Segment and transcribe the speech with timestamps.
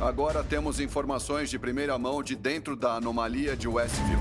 [0.00, 4.18] Agora temos informações de primeira mão de dentro da anomalia de Westview.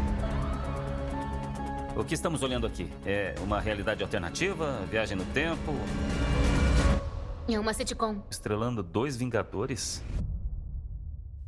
[1.95, 2.91] O que estamos olhando aqui?
[3.05, 4.85] É uma realidade alternativa?
[4.91, 5.71] Viagem no tempo?
[7.47, 8.21] É uma sitcom.
[8.29, 10.03] Estrelando dois Vingadores?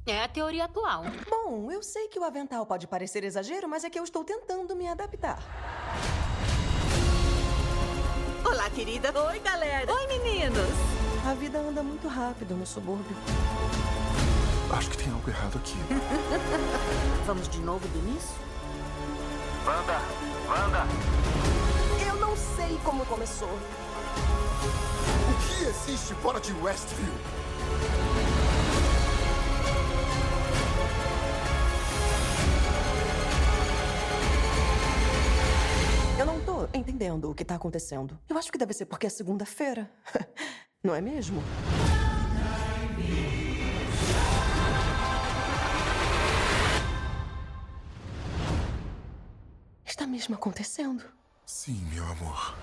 [0.05, 1.03] É a teoria atual.
[1.29, 4.73] Bom, eu sei que o avental pode parecer exagero, mas é que eu estou tentando
[4.77, 5.39] me adaptar.
[8.45, 9.11] Olá, querida.
[9.27, 9.93] Oi, galera.
[9.93, 10.69] Oi, meninos.
[11.29, 13.15] A vida anda muito rápido no subúrbio.
[14.73, 15.75] Acho que tem algo errado aqui.
[17.25, 18.35] Vamos de novo do início?
[19.65, 19.99] Wanda!
[20.47, 20.85] Wanda!
[22.07, 23.49] Eu não sei como começou.
[23.49, 27.13] O que existe fora de Westview?
[36.17, 38.17] Eu não tô entendendo o que tá acontecendo.
[38.29, 39.89] Eu acho que deve ser porque é segunda-feira.
[40.83, 41.43] Não é mesmo?
[49.91, 51.03] Está mesmo acontecendo.
[51.45, 52.55] Sim, meu amor.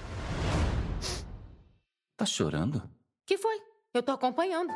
[2.17, 2.83] Tá chorando?
[3.27, 3.61] Que foi?
[3.93, 4.73] Eu tô acompanhando.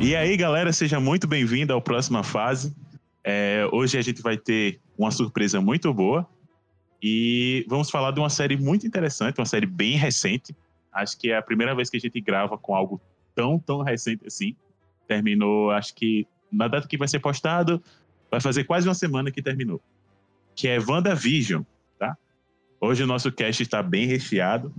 [0.00, 2.74] E aí, galera, seja muito bem-vindo ao próxima fase.
[3.22, 6.28] É, hoje a gente vai ter uma surpresa muito boa
[7.00, 10.52] e vamos falar de uma série muito interessante, uma série bem recente.
[10.92, 13.00] Acho que é a primeira vez que a gente grava com algo
[13.36, 14.56] tão, tão recente assim.
[15.06, 17.80] Terminou, acho que na data que vai ser postado,
[18.30, 19.80] vai fazer quase uma semana que terminou.
[20.54, 21.62] Que é WandaVision,
[21.98, 22.16] tá?
[22.80, 24.72] Hoje o nosso cast está bem recheado.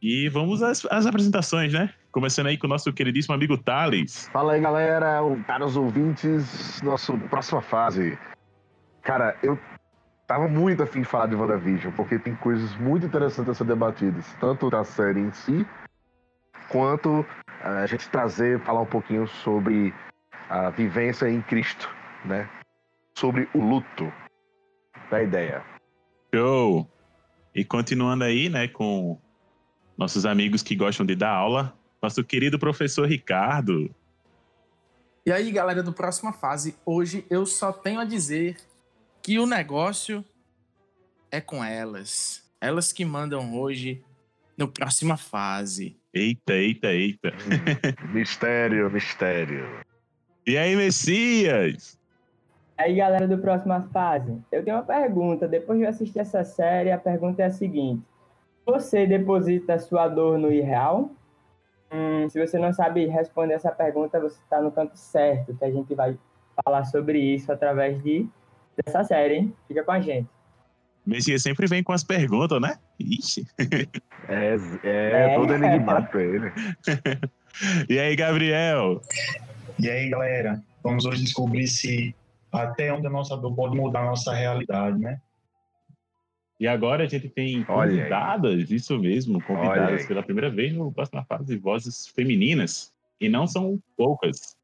[0.00, 1.92] E vamos às, às apresentações, né?
[2.12, 4.28] Começando aí com o nosso queridíssimo amigo Thales.
[4.32, 8.18] Fala aí, galera, caros ouvintes, nossa próxima fase.
[9.02, 9.58] Cara, eu
[10.26, 14.26] tava muito afim de falar de WandaVision, porque tem coisas muito interessantes a ser debatidas,
[14.40, 15.66] tanto da série em si,
[16.68, 17.26] quanto
[17.62, 19.92] a gente trazer, falar um pouquinho sobre
[20.48, 21.88] a vivência em Cristo,
[22.24, 22.48] né?
[23.18, 24.12] Sobre o luto
[25.10, 25.64] da ideia.
[26.32, 26.88] Show!
[27.52, 29.20] E continuando aí, né, com
[29.96, 33.92] nossos amigos que gostam de dar aula, nosso querido professor Ricardo.
[35.26, 38.56] E aí, galera do Próxima Fase, hoje eu só tenho a dizer
[39.20, 40.24] que o negócio
[41.28, 42.48] é com elas.
[42.60, 44.00] Elas que mandam hoje
[44.56, 45.96] no Próxima Fase.
[46.14, 47.32] Eita, eita, eita.
[48.14, 49.66] mistério, mistério.
[50.46, 51.97] E aí, Messias?
[52.78, 55.48] Aí, galera do Próxima Fase, eu tenho uma pergunta.
[55.48, 58.04] Depois de eu assistir essa série, a pergunta é a seguinte:
[58.64, 61.10] Você deposita sua dor no irreal?
[61.90, 65.70] Hum, se você não sabe responder essa pergunta, você está no canto certo, que a
[65.72, 66.16] gente vai
[66.64, 68.28] falar sobre isso através de,
[68.76, 69.54] dessa série, hein?
[69.66, 70.28] Fica com a gente.
[71.04, 72.78] Messias sempre vem com as perguntas, né?
[73.00, 73.44] Ixi.
[74.30, 75.34] É, é, é.
[75.36, 76.52] todo enigmático ele.
[77.88, 79.00] e aí, Gabriel?
[79.78, 80.62] E aí, galera?
[80.82, 82.14] Vamos hoje descobrir se
[82.52, 85.20] até onde a nossa dor pode mudar a nossa realidade, né?
[86.60, 91.46] E agora a gente tem convidadas, isso mesmo, convidadas pela primeira vez no próxima fase
[91.46, 92.92] de vozes femininas.
[93.20, 94.56] E não são poucas.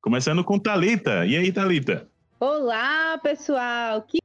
[0.00, 1.24] Começando com Talita.
[1.26, 2.08] E aí, Talita?
[2.40, 4.02] Olá, pessoal.
[4.02, 4.18] Que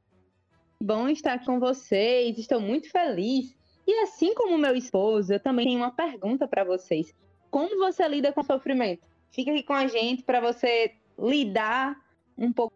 [0.82, 2.36] bom estar com vocês.
[2.36, 3.56] Estou muito feliz.
[3.86, 7.14] E assim como meu esposo, eu também tenho uma pergunta para vocês.
[7.50, 9.02] Como você lida com o sofrimento?
[9.30, 11.96] Fica aqui com a gente para você lidar
[12.36, 12.73] um pouco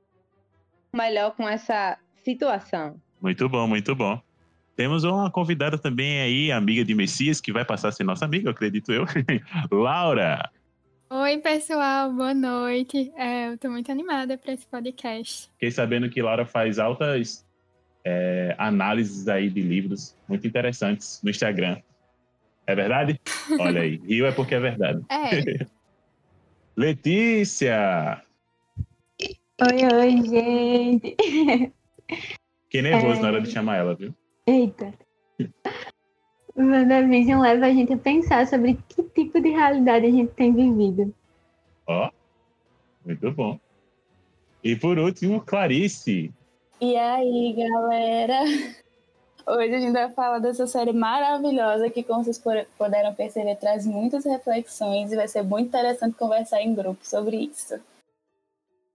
[0.93, 3.01] melhor com essa situação.
[3.21, 4.21] Muito bom, muito bom.
[4.77, 8.51] Temos uma convidada também aí, amiga de Messias, que vai passar a ser nossa amiga,
[8.51, 9.05] acredito eu.
[9.73, 10.49] Laura!
[11.11, 13.11] Oi, pessoal, boa noite.
[13.17, 15.51] É, eu tô muito animada para esse podcast.
[15.55, 17.45] Fiquei sabendo que Laura faz altas
[18.05, 21.79] é, análises aí de livros muito interessantes no Instagram.
[22.67, 23.19] É verdade?
[23.59, 25.03] Olha aí, Rio é porque é verdade.
[25.09, 25.67] É.
[26.77, 28.23] Letícia!
[29.61, 31.17] Oi, oi, gente.
[32.63, 33.23] Fiquei nervoso é...
[33.23, 34.15] na hora de chamar ela, viu?
[34.47, 34.95] Eita.
[36.55, 40.55] O WandaVision leva a gente a pensar sobre que tipo de realidade a gente tem
[40.55, 41.13] vivido.
[41.89, 42.11] Ó, oh,
[43.05, 43.59] muito bom.
[44.63, 46.33] E por último, Clarice.
[46.81, 48.45] E aí, galera?
[49.45, 52.41] Hoje a gente vai falar dessa série maravilhosa que, como vocês
[52.79, 57.81] puderam perceber, traz muitas reflexões e vai ser muito interessante conversar em grupo sobre isso.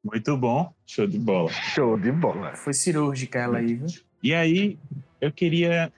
[0.03, 1.50] Muito bom, show de bola.
[1.50, 2.55] Show de bola.
[2.55, 3.88] Foi cirúrgica ela aí, viu?
[4.21, 4.77] E aí,
[5.21, 5.91] eu queria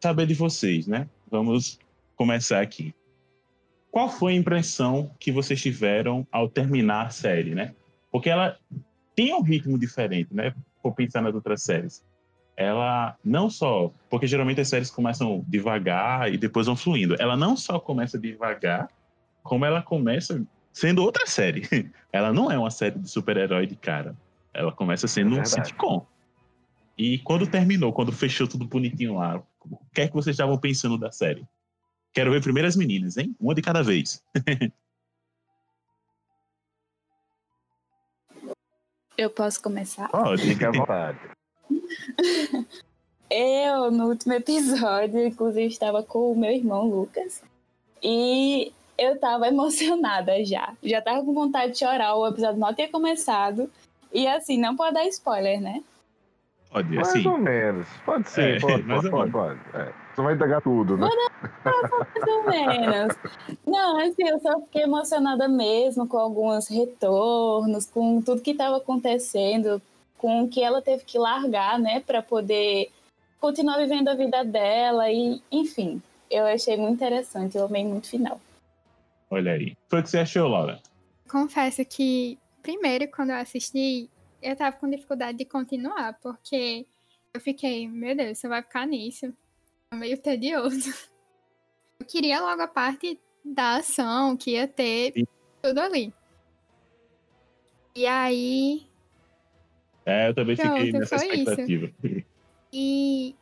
[0.00, 1.08] saber de vocês, né?
[1.30, 1.78] Vamos
[2.16, 2.92] começar aqui.
[3.90, 7.74] Qual foi a impressão que vocês tiveram ao terminar a série, né?
[8.10, 8.58] Porque ela
[9.14, 10.54] tem um ritmo diferente, né?
[10.82, 12.04] Por pensar nas outras séries.
[12.56, 13.92] Ela não só.
[14.10, 17.14] Porque geralmente as séries começam devagar e depois vão fluindo.
[17.20, 18.88] Ela não só começa devagar,
[19.42, 20.42] como ela começa
[20.72, 21.62] sendo outra série.
[22.12, 24.16] Ela não é uma série de super-herói de cara.
[24.52, 25.68] Ela começa sendo um verdade.
[25.68, 26.06] sitcom.
[26.96, 30.98] E quando terminou, quando fechou tudo bonitinho lá, o que é que vocês estavam pensando
[30.98, 31.46] da série?
[32.12, 33.34] Quero ver primeiro as meninas, hein?
[33.40, 34.22] Uma de cada vez.
[39.16, 40.08] Eu posso começar?
[40.08, 40.42] Pode.
[40.42, 41.18] Fique à vontade.
[43.30, 47.42] Eu, no último episódio, inclusive, estava com o meu irmão Lucas.
[48.02, 48.72] E
[49.02, 50.74] eu tava emocionada já.
[50.82, 52.14] Já tava com vontade de chorar.
[52.14, 53.70] O episódio não tinha começado.
[54.12, 55.82] E assim, não pode dar spoiler, né?
[56.70, 57.28] Pode, Mais assim.
[57.28, 57.86] ou menos.
[58.04, 59.60] Pode ser, É, pode, mais pode, pode, pode.
[59.74, 59.92] É.
[60.14, 61.08] Você vai entregar tudo, né?
[61.64, 63.16] Mais ou menos.
[63.66, 69.80] Não, assim, eu só fiquei emocionada mesmo com alguns retornos, com tudo que estava acontecendo,
[70.18, 72.90] com o que ela teve que largar, né, para poder
[73.40, 76.00] continuar vivendo a vida dela e, enfim,
[76.30, 78.40] eu achei muito interessante, eu amei muito o final.
[79.32, 79.74] Olha aí.
[79.88, 80.78] Foi o que você achou, Laura?
[81.26, 84.10] Confesso que, primeiro, quando eu assisti,
[84.42, 86.86] eu tava com dificuldade de continuar, porque
[87.32, 89.32] eu fiquei, meu Deus, você vai ficar nisso.
[89.90, 90.90] É meio tedioso.
[92.00, 95.14] Eu queria logo a parte da ação, que ia ter
[95.62, 96.12] tudo ali.
[97.94, 98.88] E aí,
[100.04, 101.50] É, eu também fiquei Pronto, nessa foi isso.
[101.50, 101.92] expectativa.
[102.74, 103.36] E,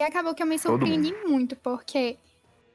[0.00, 2.18] e acabou que eu me surpreendi muito, porque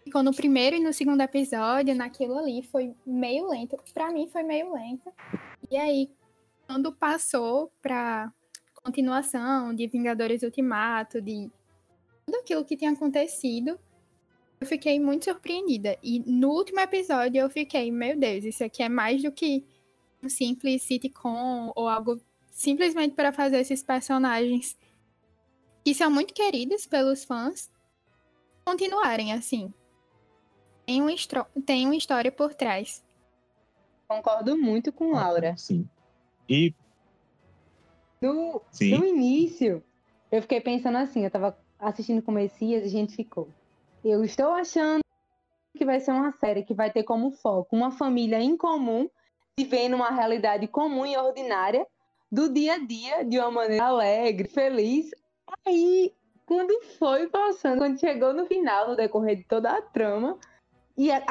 [0.09, 3.77] ficou no primeiro e no segundo episódio, naquilo ali, foi meio lento.
[3.93, 5.13] Pra mim foi meio lento.
[5.69, 6.09] E aí,
[6.65, 8.33] quando passou pra
[8.73, 11.49] continuação de Vingadores Ultimato, de
[12.25, 13.79] tudo aquilo que tinha acontecido,
[14.59, 15.95] eu fiquei muito surpreendida.
[16.01, 19.63] E no último episódio eu fiquei, meu Deus, isso aqui é mais do que
[20.23, 22.19] um simples sitcom ou algo
[22.49, 24.75] simplesmente para fazer esses personagens
[25.85, 27.69] que são muito queridos pelos fãs
[28.65, 29.71] continuarem assim.
[30.89, 33.05] Tem uma, histro- tem uma história por trás.
[34.07, 35.55] Concordo muito com Laura.
[35.55, 35.87] Sim.
[36.49, 36.73] E
[38.19, 38.97] No, Sim.
[38.97, 39.83] no início,
[40.31, 43.47] eu fiquei pensando assim, eu tava assistindo com o Messias e a gente ficou.
[44.03, 45.01] Eu estou achando
[45.77, 49.07] que vai ser uma série que vai ter como foco uma família incomum
[49.59, 51.85] vivendo uma realidade comum e ordinária
[52.31, 55.11] do dia a dia de uma maneira alegre, feliz.
[55.67, 56.11] Aí,
[56.47, 60.35] quando foi passando, quando chegou no final, no decorrer de toda a trama,
[60.99, 61.23] e a-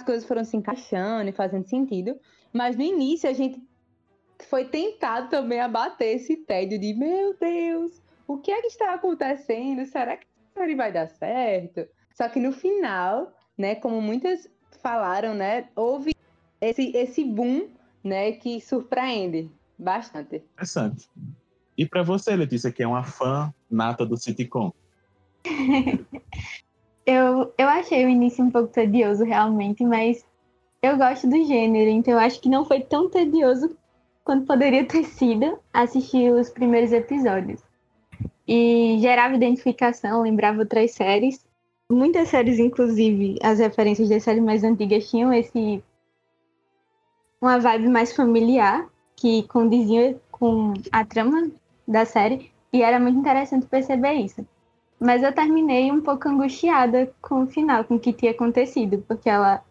[0.00, 2.16] as coisas foram se encaixando e fazendo sentido,
[2.52, 3.60] mas no início a gente
[4.48, 8.94] foi tentado também a bater esse tédio de meu Deus, o que é que está
[8.94, 9.84] acontecendo?
[9.86, 10.24] Será que
[10.54, 11.84] a série vai dar certo?
[12.14, 14.48] Só que no final, né, como muitas
[14.80, 16.12] falaram, né, houve
[16.60, 17.68] esse, esse boom,
[18.04, 20.36] né, que surpreende bastante.
[20.36, 21.10] interessante.
[21.76, 24.72] E pra você, Letícia, que é uma fã nata do sitcom.
[27.06, 30.26] Eu, eu achei o início um pouco tedioso, realmente, mas
[30.82, 33.76] eu gosto do gênero, então eu acho que não foi tão tedioso
[34.24, 37.62] quanto poderia ter sido assistir os primeiros episódios.
[38.46, 41.46] E gerava identificação, lembrava outras séries.
[41.88, 45.82] Muitas séries, inclusive, as referências das séries mais antigas tinham esse.
[47.40, 51.50] uma vibe mais familiar, que condizia com a trama
[51.86, 54.44] da série, e era muito interessante perceber isso.
[54.98, 59.28] Mas eu terminei um pouco angustiada com o final, com o que tinha acontecido, porque
[59.28, 59.62] ela.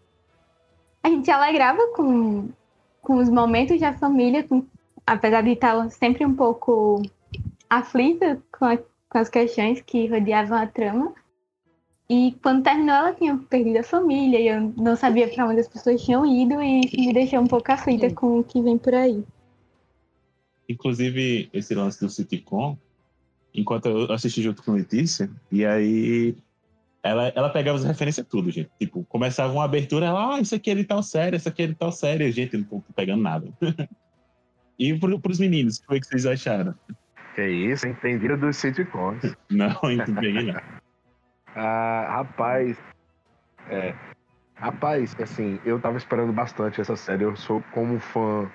[1.02, 2.50] A gente se alegrava com,
[3.02, 4.66] com os momentos da família, com-
[5.06, 7.02] apesar de estar sempre um pouco
[7.70, 11.14] aflita com, a- com as questões que rodeavam a trama.
[12.08, 15.68] E quando terminou, ela tinha perdido a família, e eu não sabia para onde as
[15.68, 19.24] pessoas tinham ido, e me deixou um pouco aflita com o que vem por aí.
[20.70, 22.78] Inclusive, esse lance do sitcom,
[23.56, 26.36] enquanto eu assisti junto com a Letícia, e aí
[27.06, 28.70] ela, ela pegava as referências tudo, gente.
[28.80, 31.68] Tipo, começava uma abertura, ela, ah, isso aqui é de tal série, isso aqui é
[31.68, 33.48] de tal série, gente não tô pegando nada.
[34.80, 36.74] e pro, pros meninos, o que foi que vocês acharam?
[37.36, 39.22] Que isso, entendido dos sitcoms.
[39.52, 40.62] Não, peguei não.
[41.56, 42.78] Ah, rapaz.
[43.70, 43.94] É.
[44.56, 47.24] Rapaz, assim, eu tava esperando bastante essa série.
[47.24, 48.50] Eu sou como fã.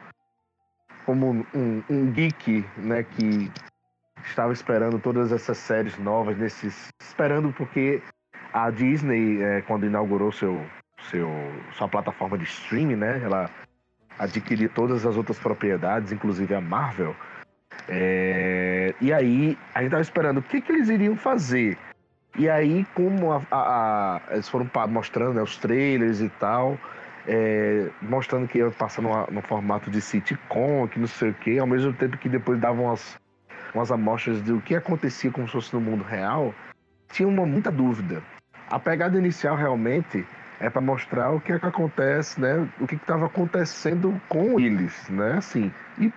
[1.07, 3.02] Como um, um geek, né?
[3.02, 3.50] Que
[4.29, 6.89] estava esperando todas essas séries novas, nesses.
[7.03, 8.03] Esperando porque
[8.53, 10.61] a Disney, é, quando inaugurou seu,
[11.11, 11.29] seu,
[11.73, 13.21] sua plataforma de streaming, né?
[13.25, 13.50] Ela
[14.19, 17.15] adquiriu todas as outras propriedades, inclusive a Marvel.
[17.89, 21.79] É, e aí, a gente tava esperando o que, que eles iriam fazer.
[22.39, 26.79] E aí, como a, a- a- eles foram mostrando né, os trailers e tal,
[27.27, 31.59] é, mostrando que ia passar numa- no formato de sitcom, que não sei o quê,
[31.59, 33.19] ao mesmo tempo que depois davam umas,
[33.75, 36.55] umas amostras do que acontecia como se fosse no mundo real,
[37.12, 38.23] tinha uma muita dúvida.
[38.69, 40.27] A pegada inicial realmente
[40.61, 42.69] é para mostrar o que é que acontece, né?
[42.81, 45.39] O que estava acontecendo com eles, né?
[45.39, 46.12] Assim, e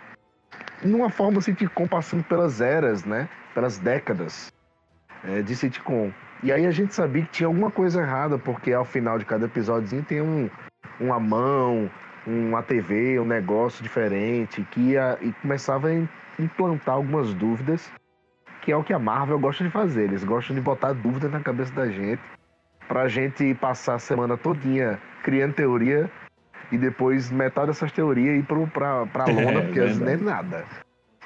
[0.83, 3.29] numa forma sitcom passando pelas eras, né?
[3.53, 4.53] Pelas décadas
[5.23, 6.11] é, de sitcom.
[6.43, 9.45] E aí a gente sabia que tinha alguma coisa errada, porque ao final de cada
[9.45, 10.49] episódio tem um,
[10.99, 11.89] uma mão,
[12.27, 15.93] uma TV, um negócio diferente, que ia, e começava a
[16.39, 17.91] implantar algumas dúvidas,
[18.61, 20.03] que é o que a Marvel gosta de fazer.
[20.03, 22.21] Eles gostam de botar dúvidas na cabeça da gente,
[22.87, 26.09] pra gente passar a semana todinha criando teoria
[26.71, 30.65] e depois metade dessas teorias ir pro, pra, pra lona, porque às vezes nem nada.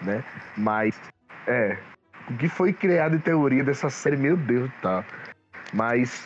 [0.02, 0.24] Né?
[0.56, 1.00] Mas,
[1.48, 1.78] é,
[2.30, 5.04] o que foi criado em teoria dessa série, meu Deus, tá.
[5.74, 6.26] Mas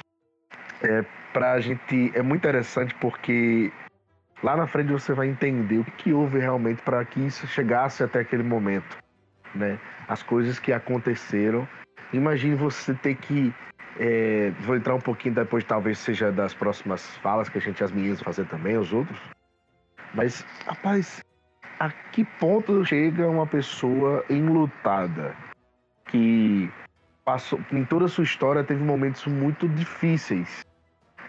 [0.84, 3.72] é, pra gente é muito interessante porque
[4.44, 8.20] lá na frente você vai entender o que houve realmente para que isso chegasse até
[8.20, 8.98] aquele momento,
[9.54, 9.80] né?
[10.08, 11.68] As coisas que aconteceram.
[12.14, 13.54] Imagine você ter que
[14.00, 17.92] é, vou entrar um pouquinho depois, talvez seja das próximas falas que a gente as
[17.92, 19.20] meninas fazer também, os outros.
[20.14, 21.24] Mas, rapaz,
[21.80, 25.36] a que ponto chega uma pessoa enlutada
[26.06, 26.72] que
[27.24, 30.66] passou, em toda a sua história teve momentos muito difíceis,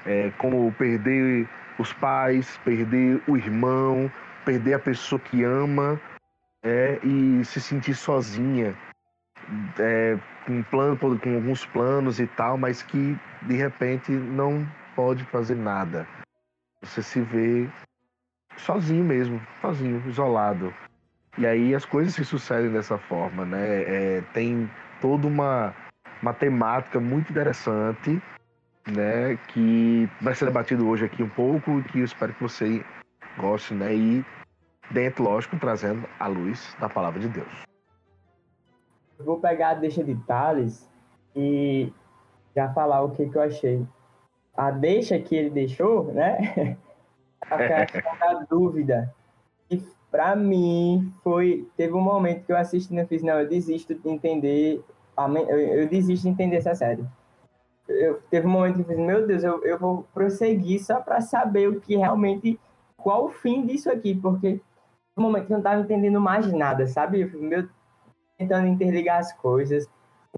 [0.04, 1.48] é, como perder
[1.82, 4.10] os pais, perder o irmão,
[4.44, 6.00] perder a pessoa que ama
[6.62, 8.76] é, e se sentir sozinha,
[9.78, 15.56] é, com, plano, com alguns planos e tal, mas que de repente não pode fazer
[15.56, 16.06] nada.
[16.82, 17.68] Você se vê
[18.56, 20.72] sozinho mesmo, sozinho, isolado.
[21.38, 23.82] E aí as coisas se sucedem dessa forma, né?
[23.82, 24.70] É, tem
[25.00, 25.74] toda uma,
[26.20, 28.20] uma temática muito interessante,
[28.86, 29.36] né?
[29.48, 32.84] Que vai ser debatido hoje aqui um pouco que eu espero que você
[33.38, 33.94] goste, né?
[33.94, 34.24] E
[34.90, 37.64] dentro, lógico, trazendo a luz da palavra de Deus.
[39.18, 40.88] Eu vou pegar a deixa de Thales
[41.34, 41.92] e
[42.54, 43.86] já falar o que, que eu achei.
[44.56, 46.76] A deixa que ele deixou, né?
[47.50, 49.14] a questão da dúvida.
[49.70, 53.94] E para mim foi teve um momento que eu assisti e fiz não eu desisto
[53.94, 54.84] de entender
[55.16, 57.04] eu, eu desisto de entender essa série
[57.88, 61.20] eu, teve um momento que eu fiz meu Deus eu, eu vou prosseguir só para
[61.20, 62.58] saber o que realmente
[62.96, 64.60] qual o fim disso aqui porque
[65.16, 67.24] no momento eu não tava entendendo mais nada sabe?
[67.24, 67.68] Meu
[68.38, 69.88] tentando interligar as coisas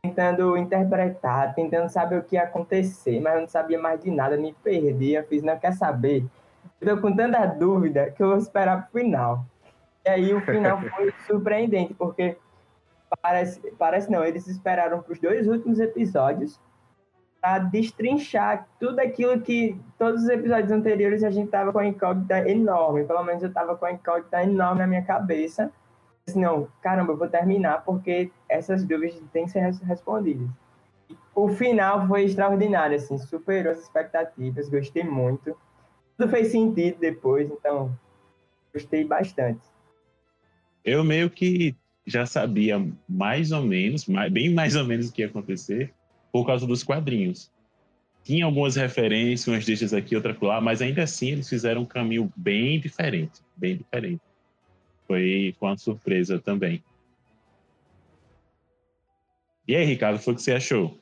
[0.02, 4.36] tentando interpretar tentando saber o que ia acontecer mas eu não sabia mais de nada
[4.36, 6.24] me perdi eu fiz não quer saber?
[6.80, 9.44] Eu tô com tanta dúvida que eu vou esperar pro final.
[10.04, 12.36] E aí o final foi surpreendente, porque
[13.22, 16.60] parece, parece não, eles esperaram para os dois últimos episódios
[17.44, 22.48] para destrinchar tudo aquilo que todos os episódios anteriores a gente tava com a incógnita
[22.48, 25.70] enorme, pelo menos eu tava com a incógnita enorme na minha cabeça.
[26.34, 30.48] Não, caramba, eu vou terminar porque essas dúvidas têm que ser respondidas.
[31.34, 35.54] O final foi extraordinário, assim, superou as expectativas, gostei muito.
[36.16, 37.94] Tudo fez sentido depois, então
[38.72, 39.60] gostei bastante
[40.84, 41.74] eu meio que
[42.06, 45.92] já sabia mais ou menos, bem mais ou menos o que ia acontecer,
[46.34, 47.48] por causa dos quadrinhos.
[48.24, 52.32] Tinha algumas referências, umas deixas aqui, outra lá, mas ainda assim eles fizeram um caminho
[52.34, 54.20] bem diferente, bem diferente.
[55.06, 56.82] Foi com uma surpresa também.
[59.68, 60.98] E aí, Ricardo, foi o que você achou?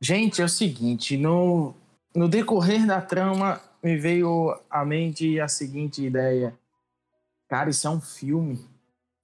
[0.00, 1.72] Gente, é o seguinte, no,
[2.12, 6.52] no decorrer da trama me veio à mente a seguinte ideia
[7.48, 8.58] Cara, isso é um filme.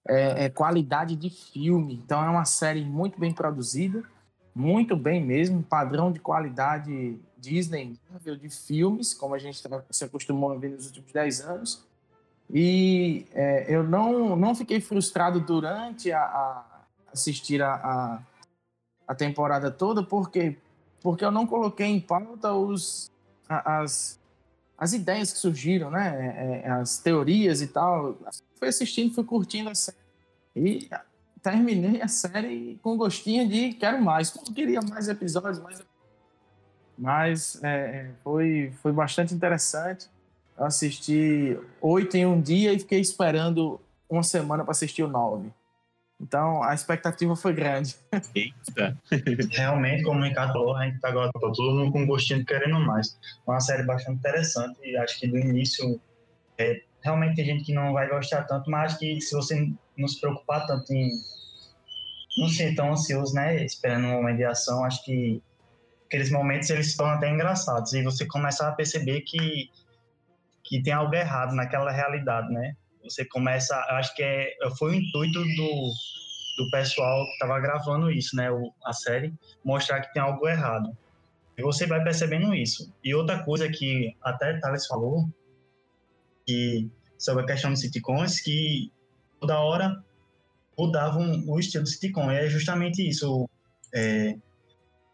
[0.06, 1.94] É, é, qualidade de filme.
[1.94, 4.02] Então é uma série muito bem produzida,
[4.54, 7.98] muito bem mesmo, padrão de qualidade Disney
[8.40, 11.84] de filmes, como a gente tá, se acostumou a ver nos últimos 10 anos.
[12.50, 18.22] E é, eu não, não fiquei frustrado durante a, a assistir a, a,
[19.08, 20.56] a, temporada toda, porque,
[21.00, 23.10] porque eu não coloquei em pauta os,
[23.48, 24.20] as,
[24.76, 26.62] as ideias que surgiram, né?
[26.64, 28.18] É, é, as teorias e tal.
[28.58, 29.96] Fui assistindo, fui curtindo a série.
[30.54, 30.90] E
[31.42, 34.30] terminei a série com gostinho de quero mais.
[34.30, 35.82] Como queria mais episódios, mais
[36.96, 40.06] mas é, foi, foi bastante interessante.
[40.56, 45.50] Eu assisti oito em um dia e fiquei esperando uma semana para assistir o nove.
[46.20, 47.96] Então, a expectativa foi grande.
[48.32, 48.96] Eita.
[49.50, 52.78] Realmente, como o Ricardo falou, a gente tá agora todo mundo com gostinho de querendo
[52.78, 53.18] mais.
[53.46, 56.00] É uma série bastante interessante e acho que do início
[56.56, 60.20] é, realmente tem gente que não vai gostar tanto, mas que se você não se
[60.20, 61.10] preocupar tanto em
[62.38, 65.42] não ser tão ansioso, né, esperando um momento de ação, acho que
[66.06, 69.70] aqueles momentos eles tornam até engraçados e você começa a perceber que
[70.64, 72.76] que tem algo errado naquela realidade, né?
[73.02, 75.92] você começa, acho que é, foi o intuito do,
[76.58, 80.96] do pessoal que estava gravando isso, né, o, a série, mostrar que tem algo errado.
[81.56, 82.92] E você vai percebendo isso.
[83.04, 85.28] E outra coisa que até Thales falou,
[86.52, 88.92] que sobre a questão dos sitcoms, que
[89.40, 90.02] toda hora
[90.78, 92.30] mudavam o estilo do sitcom.
[92.30, 93.48] E é justamente isso.
[93.94, 94.36] É,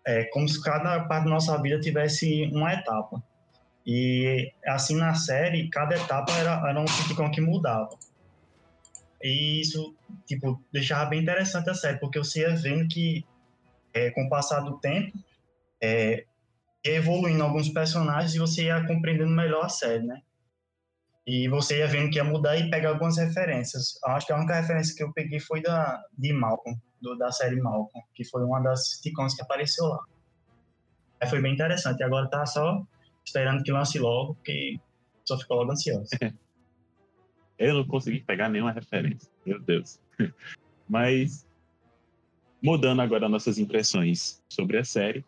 [0.07, 3.23] é como se cada parte da nossa vida tivesse uma etapa.
[3.87, 7.90] E assim na série, cada etapa era, era um sitcom que mudava.
[9.23, 9.95] E isso,
[10.26, 13.25] tipo, deixava bem interessante a série, porque você ia vendo que,
[13.92, 15.18] é, com o passar do tempo,
[15.83, 16.25] é,
[16.85, 20.23] ia evoluindo alguns personagens e você ia compreendendo melhor a série, né?
[21.28, 24.00] E você ia vendo que ia mudar e pegar algumas referências.
[24.02, 27.61] Acho que a única referência que eu peguei foi da, de Malcolm, do, da série
[27.61, 30.02] Malcolm, que foi uma das sitcoms que apareceu lá.
[31.20, 32.02] Aí foi bem interessante.
[32.02, 32.82] Agora tá só
[33.23, 34.80] esperando que lance logo, porque
[35.23, 36.08] só ficou logo ansioso.
[37.58, 40.00] Eu não consegui pegar nenhuma referência, meu Deus.
[40.88, 41.47] Mas,
[42.62, 45.23] mudando agora nossas impressões sobre a série,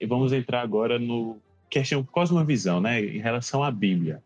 [0.00, 4.22] e vamos entrar agora no questão cosmovisão, né, em relação à Bíblia.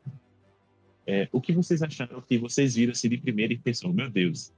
[1.07, 4.53] É, o que vocês acharam que vocês viram assim de primeira e pensou, meu Deus,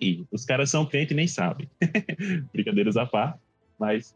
[0.00, 1.68] e os caras são crentes e nem sabem.
[2.52, 3.40] Brincadeiras à parte,
[3.78, 4.14] mas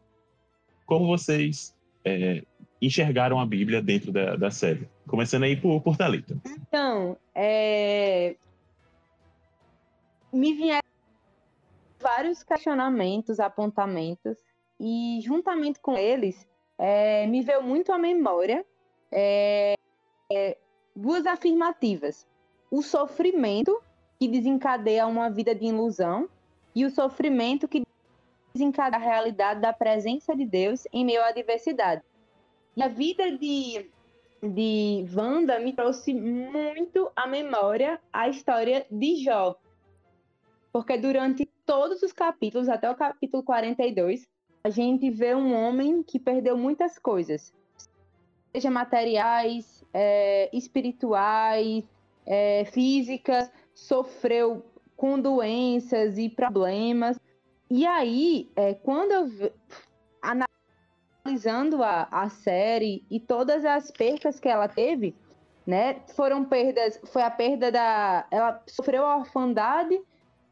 [0.85, 2.43] como vocês é,
[2.81, 4.87] enxergaram a Bíblia dentro da, da série?
[5.07, 6.39] Começando aí por, por Thalita.
[6.45, 8.35] Então, é...
[10.31, 10.81] me vieram
[11.99, 14.37] vários questionamentos, apontamentos,
[14.79, 16.47] e juntamente com eles,
[16.77, 18.65] é, me veio muito à memória
[19.11, 19.75] é,
[20.31, 20.57] é,
[20.95, 22.27] duas afirmativas.
[22.69, 23.81] O sofrimento
[24.19, 26.29] que desencadeia uma vida de ilusão
[26.75, 27.83] e o sofrimento que
[28.53, 32.03] desencadeia a realidade da presença de Deus em meio à diversidade.
[32.75, 33.89] E a vida de,
[34.41, 39.55] de Wanda me trouxe muito à memória a história de Jó.
[40.71, 44.27] Porque durante todos os capítulos, até o capítulo 42,
[44.63, 47.53] a gente vê um homem que perdeu muitas coisas,
[48.53, 51.83] seja materiais, é, espirituais,
[52.25, 57.19] é, físicas, sofreu com doenças e problemas.
[57.69, 59.51] E aí, é, quando eu
[60.21, 65.15] analisando a, a série e todas as percas que ela teve,
[65.65, 66.01] né?
[66.15, 69.99] Foram perdas, foi a perda da, ela sofreu a orfandade,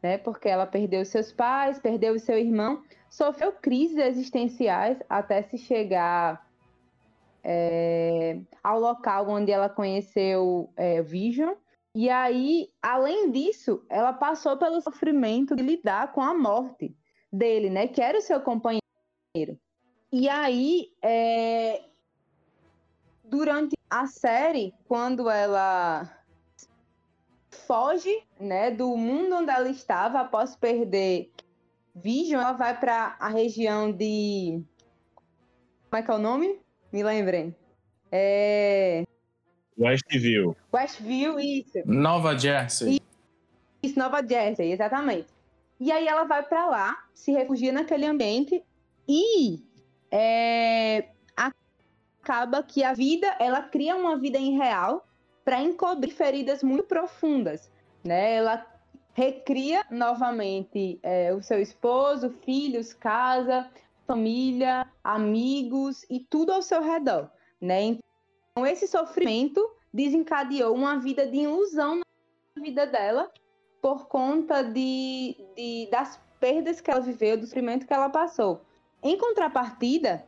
[0.02, 0.18] né?
[0.18, 6.44] Porque ela perdeu seus pais, perdeu seu irmão, sofreu crises existenciais até se chegar
[7.42, 11.54] é, ao local onde ela conheceu é, Vision.
[11.94, 16.96] E aí, além disso, ela passou pelo sofrimento de lidar com a morte
[17.32, 17.88] dele, né?
[17.88, 18.80] Que era o seu companheiro.
[20.12, 21.84] E aí, é...
[23.24, 26.08] durante a série, quando ela
[27.66, 31.30] foge né, do mundo onde ela estava após perder
[31.94, 34.62] Vision, ela vai para a região de.
[35.88, 36.60] Como é que é o nome?
[36.92, 37.54] Me lembrem.
[38.10, 39.04] É...
[39.78, 40.56] Westview.
[40.72, 41.78] Westview, isso.
[41.86, 43.00] Nova Jersey.
[43.82, 45.28] Isso, Nova Jersey, exatamente.
[45.78, 48.62] E aí ela vai para lá, se refugia naquele ambiente
[49.08, 49.64] e
[50.10, 55.06] é, acaba que a vida, ela cria uma vida irreal
[55.44, 57.70] para encobrir feridas muito profundas,
[58.04, 58.34] né?
[58.34, 58.66] Ela
[59.14, 63.66] recria novamente é, o seu esposo, filhos, casa,
[64.10, 67.84] família, amigos e tudo ao seu redor, né?
[67.84, 72.00] Então esse sofrimento desencadeou uma vida de ilusão
[72.56, 73.30] na vida dela
[73.80, 78.62] por conta de, de das perdas que ela viveu, do sofrimento que ela passou.
[79.00, 80.26] Em contrapartida,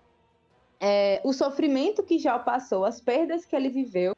[0.81, 4.15] é, o sofrimento que já passou, as perdas que ele viveu,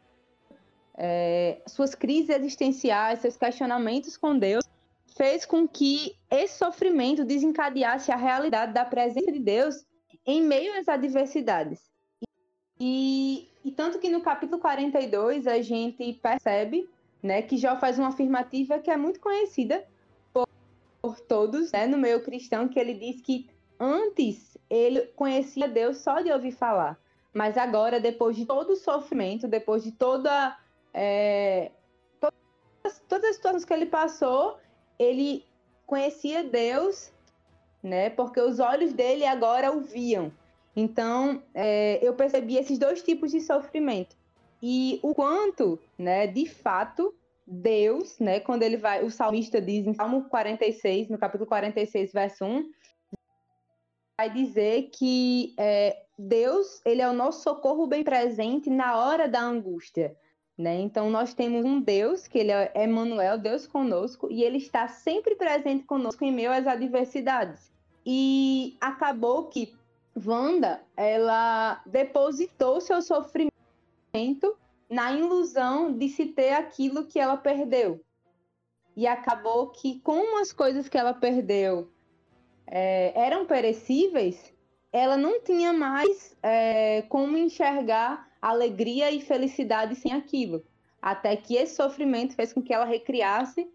[0.94, 4.63] é, suas crises existenciais, seus questionamentos com Deus,
[5.16, 9.84] fez com que esse sofrimento desencadeasse a realidade da presença de Deus
[10.26, 11.80] em meio às adversidades.
[12.78, 16.88] E, e tanto que no capítulo 42 a gente percebe
[17.22, 19.86] né, que Jó faz uma afirmativa que é muito conhecida
[20.32, 20.48] por,
[21.00, 23.48] por todos né, no meio cristão, que ele diz que
[23.78, 26.98] Antes, ele conhecia Deus só de ouvir falar.
[27.32, 30.56] Mas agora, depois de todo o sofrimento, depois de toda.
[30.92, 31.72] É,
[32.20, 34.56] todas, todas as situações que ele passou,
[34.98, 35.44] ele
[35.86, 37.12] conhecia Deus,
[37.82, 38.10] né?
[38.10, 40.32] Porque os olhos dele agora o viam.
[40.76, 44.16] Então, é, eu percebi esses dois tipos de sofrimento.
[44.62, 47.14] E o quanto, né, de fato,
[47.46, 52.44] Deus, né, quando ele vai, o salmista diz em Salmo 46, no capítulo 46, verso
[52.44, 52.70] 1,
[54.18, 59.40] vai dizer que é, Deus ele é o nosso socorro bem presente na hora da
[59.40, 60.16] angústia.
[60.56, 60.80] Né?
[60.80, 65.34] Então nós temos um Deus, que ele é Emmanuel, Deus conosco, e ele está sempre
[65.34, 67.72] presente conosco em meio às adversidades.
[68.06, 69.74] E acabou que
[70.16, 73.50] Wanda, ela depositou seu sofrimento
[74.88, 78.00] na ilusão de se ter aquilo que ela perdeu.
[78.96, 81.90] E acabou que, como as coisas que ela perdeu
[82.64, 84.54] é, eram perecíveis,
[84.92, 90.62] ela não tinha mais é, como enxergar alegria e felicidade sem aquilo.
[91.00, 93.66] Até que esse sofrimento fez com que ela recriasse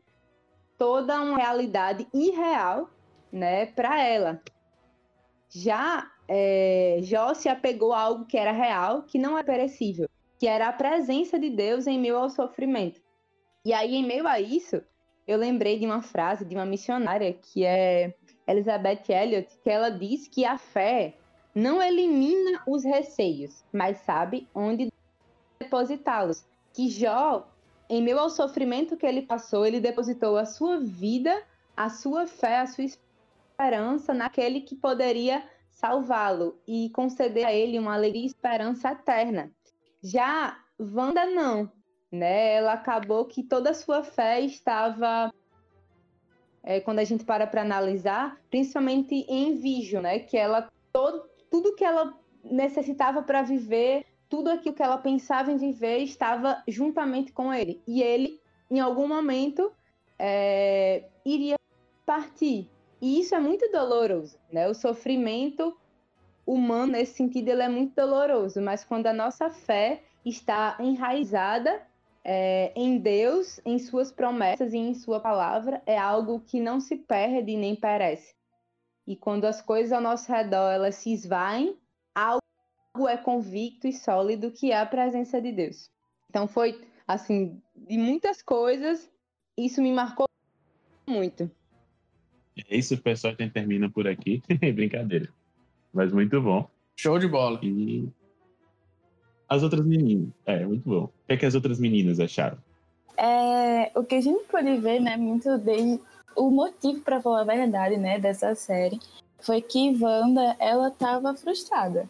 [0.77, 2.89] toda uma realidade irreal
[3.31, 4.41] né, para ela.
[5.49, 10.47] Já é, Jó se apegou a algo que era real, que não é perecível, que
[10.47, 13.01] era a presença de Deus em meio ao sofrimento.
[13.65, 14.81] E aí, em meio a isso,
[15.27, 18.13] eu lembrei de uma frase de uma missionária que é
[18.47, 21.15] Elizabeth Elliot, que ela diz que a fé
[21.53, 24.91] não elimina os receios, mas sabe onde
[25.59, 26.45] depositá-los.
[26.73, 27.47] Que Jó,
[27.89, 31.43] em meio ao sofrimento que ele passou, ele depositou a sua vida,
[31.75, 37.93] a sua fé, a sua esperança naquele que poderia salvá-lo e conceder a ele uma
[37.93, 39.51] alegria e esperança eterna.
[40.01, 41.71] Já Wanda não,
[42.11, 42.55] né?
[42.55, 45.33] Ela acabou que toda a sua fé estava
[46.63, 50.19] é, quando a gente para para analisar, principalmente em Vision, né?
[50.19, 55.57] Que ela todo, tudo que ela necessitava para viver, tudo aquilo que ela pensava em
[55.57, 57.81] viver estava juntamente com ele.
[57.87, 59.71] E ele, em algum momento,
[60.17, 61.55] é, iria
[62.05, 62.69] partir.
[63.01, 64.67] E isso é muito doloroso, né?
[64.67, 65.75] O sofrimento
[66.45, 71.81] humano, nesse sentido, ele é muito doloroso, mas quando a nossa fé está enraizada
[72.23, 76.95] é, em Deus, em suas promessas e em sua palavra, é algo que não se
[76.95, 78.35] perde nem perece.
[79.09, 81.75] E quando as coisas ao nosso redor elas se esvaem,
[82.13, 85.89] algo é convicto e sólido que é a presença de Deus.
[86.29, 89.11] Então foi assim, de muitas coisas,
[89.57, 90.27] isso me marcou
[91.07, 91.49] muito.
[92.69, 94.43] É isso, pessoal, a gente termina por aqui.
[94.75, 95.27] Brincadeira.
[95.91, 96.69] Mas muito bom.
[96.95, 97.59] Show de bola.
[97.63, 98.07] E
[99.47, 100.29] as outras meninas.
[100.45, 101.05] É, muito bom.
[101.05, 102.59] O que, é que as outras meninas acharam?
[103.17, 105.99] É, o que a gente pode ver, né, muito desde
[106.35, 108.99] o motivo, para falar a verdade, né, dessa série,
[109.39, 112.09] foi que Wanda, ela tava frustrada.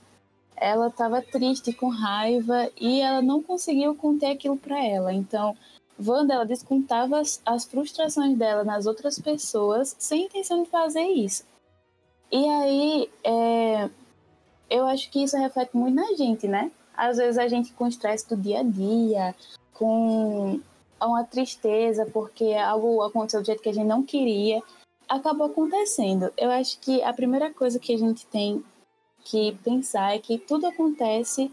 [0.55, 5.13] Ela tava triste, com raiva, e ela não conseguiu conter aquilo para ela.
[5.13, 5.55] Então,
[5.99, 11.43] Wanda, ela descontava as, as frustrações dela nas outras pessoas, sem intenção de fazer isso.
[12.31, 13.89] E aí, é,
[14.69, 16.71] eu acho que isso reflete muito na gente, né?
[16.95, 19.35] Às vezes a gente com estresse do dia a dia,
[19.73, 20.59] com
[21.07, 24.61] uma tristeza porque algo aconteceu do jeito que a gente não queria,
[25.07, 26.31] acabou acontecendo.
[26.37, 28.63] Eu acho que a primeira coisa que a gente tem
[29.23, 31.51] que pensar é que tudo acontece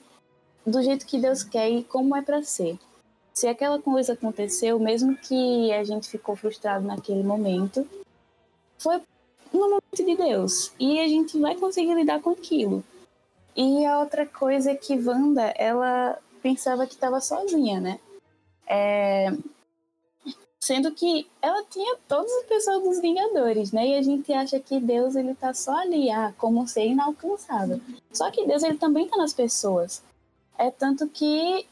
[0.67, 2.79] do jeito que Deus quer e como é para ser.
[3.33, 7.87] Se aquela coisa aconteceu, mesmo que a gente ficou frustrado naquele momento,
[8.79, 9.01] foi
[9.53, 12.83] no momento de Deus e a gente vai conseguir lidar com aquilo.
[13.55, 18.01] E a outra coisa é que Wanda, ela pensava que estava sozinha, né?
[18.67, 19.33] É...
[20.61, 23.87] Sendo que ela tinha todas as pessoas dos Vingadores, né?
[23.89, 27.81] E a gente acha que Deus, ele tá só ali, ah, como ser inalcançável.
[28.13, 30.03] Só que Deus, ele também tá nas pessoas.
[30.59, 31.65] É tanto que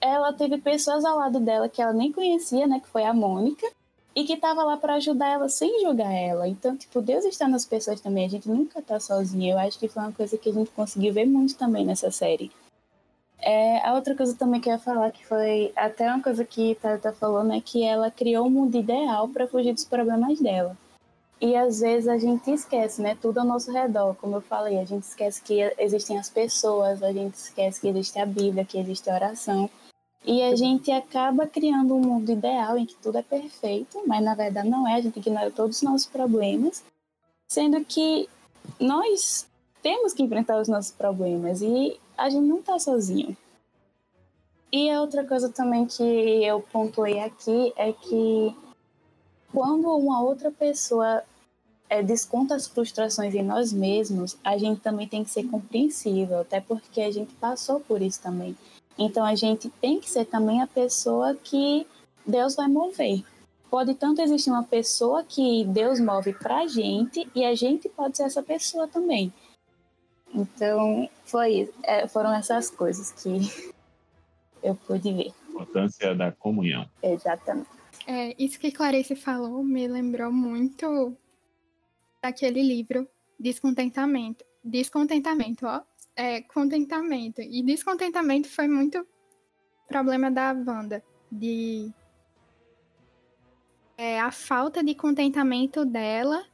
[0.00, 2.80] ela teve pessoas ao lado dela que ela nem conhecia, né?
[2.80, 3.66] Que foi a Mônica
[4.14, 6.48] e que estava lá para ajudar ela sem julgar ela.
[6.48, 9.52] Então, tipo, Deus está nas pessoas também, a gente nunca tá sozinho.
[9.52, 12.50] Eu acho que foi uma coisa que a gente conseguiu ver muito também nessa série.
[13.42, 16.74] É, a outra coisa também que eu ia falar, que foi até uma coisa que
[16.74, 20.76] Tata falou, né, que ela criou um mundo ideal para fugir dos problemas dela.
[21.40, 24.84] E às vezes a gente esquece, né, tudo ao nosso redor, como eu falei, a
[24.84, 29.08] gente esquece que existem as pessoas, a gente esquece que existe a Bíblia, que existe
[29.08, 29.70] a oração.
[30.22, 34.34] E a gente acaba criando um mundo ideal em que tudo é perfeito, mas na
[34.34, 36.84] verdade não é, a gente ignora todos os nossos problemas,
[37.48, 38.28] sendo que
[38.78, 39.46] nós
[39.82, 43.36] temos que enfrentar os nossos problemas e a gente não está sozinho.
[44.70, 46.02] E a outra coisa também que
[46.44, 48.54] eu pontuei aqui é que
[49.52, 51.24] quando uma outra pessoa
[51.88, 56.60] é, desconta as frustrações em nós mesmos, a gente também tem que ser compreensível, até
[56.60, 58.56] porque a gente passou por isso também.
[58.98, 61.86] Então a gente tem que ser também a pessoa que
[62.24, 63.24] Deus vai mover.
[63.70, 68.24] Pode tanto existir uma pessoa que Deus move pra gente e a gente pode ser
[68.24, 69.32] essa pessoa também.
[70.34, 73.72] Então foi, é, foram essas coisas que
[74.62, 75.32] eu pude ver.
[75.48, 76.88] A importância da comunhão.
[77.02, 77.68] Exatamente.
[78.06, 81.16] É, isso que Clarice falou me lembrou muito
[82.22, 83.06] daquele livro
[83.38, 84.44] Descontentamento.
[84.62, 85.82] Descontentamento, ó
[86.20, 87.40] é, contentamento.
[87.40, 89.06] E descontentamento foi muito
[89.88, 91.02] problema da Wanda.
[91.32, 91.90] De.
[93.96, 96.44] É, a falta de contentamento dela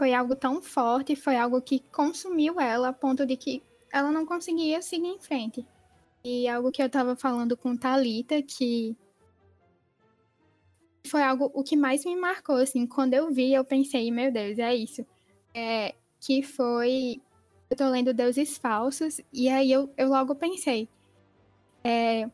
[0.00, 4.24] foi algo tão forte, foi algo que consumiu ela a ponto de que ela não
[4.24, 5.62] conseguia seguir em frente.
[6.24, 8.96] E algo que eu tava falando com Talita que
[11.06, 14.58] foi algo o que mais me marcou assim, quando eu vi, eu pensei, meu Deus,
[14.58, 15.04] é isso.
[15.54, 17.20] É que foi
[17.68, 20.88] eu tô lendo Deuses Falsos e aí eu, eu logo pensei,
[21.84, 22.24] é,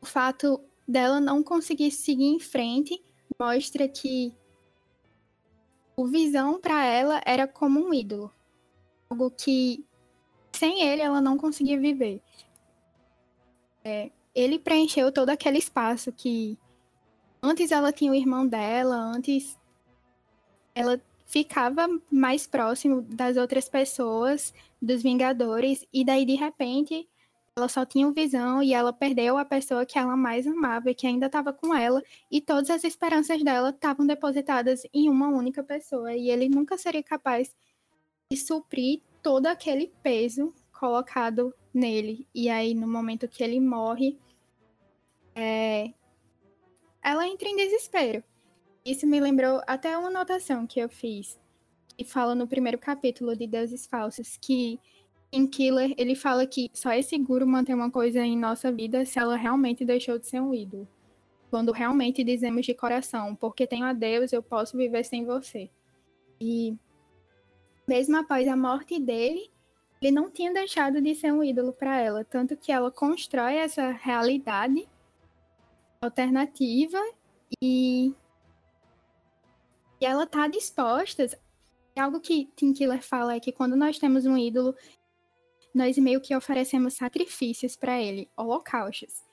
[0.00, 3.00] o fato dela não conseguir seguir em frente
[3.38, 4.34] mostra que
[5.96, 8.32] o visão para ela era como um ídolo,
[9.10, 9.84] algo que
[10.52, 12.20] sem ele ela não conseguia viver.
[13.84, 16.58] É, ele preencheu todo aquele espaço que
[17.42, 19.58] antes ela tinha o irmão dela, antes
[20.74, 27.08] ela ficava mais próximo das outras pessoas, dos Vingadores, e daí de repente
[27.56, 31.06] ela só tinha visão e ela perdeu a pessoa que ela mais amava e que
[31.06, 36.14] ainda estava com ela, e todas as esperanças dela estavam depositadas em uma única pessoa,
[36.14, 37.54] e ele nunca seria capaz
[38.30, 42.26] de suprir todo aquele peso colocado nele.
[42.34, 44.18] E aí, no momento que ele morre,
[45.34, 45.92] é...
[47.02, 48.24] ela entra em desespero.
[48.84, 51.38] Isso me lembrou até uma anotação que eu fiz,
[51.96, 54.80] que fala no primeiro capítulo de Deuses Falsos, que
[55.32, 59.18] em Killer ele fala que só é seguro manter uma coisa em nossa vida se
[59.18, 60.86] ela realmente deixou de ser um ídolo.
[61.50, 65.70] Quando realmente dizemos de coração, porque tenho a Deus, eu posso viver sem você.
[66.40, 66.76] E
[67.88, 69.50] mesmo após a morte dele,
[70.00, 73.90] ele não tinha deixado de ser um ídolo para ela, tanto que ela constrói essa
[73.90, 74.86] realidade
[76.00, 76.98] alternativa
[77.62, 78.14] e,
[80.00, 81.26] e ela tá disposta.
[81.96, 84.74] Algo que Tim Killer fala é que quando nós temos um ídolo,
[85.74, 89.24] nós meio que oferecemos sacrifícios para ele, holocaustos.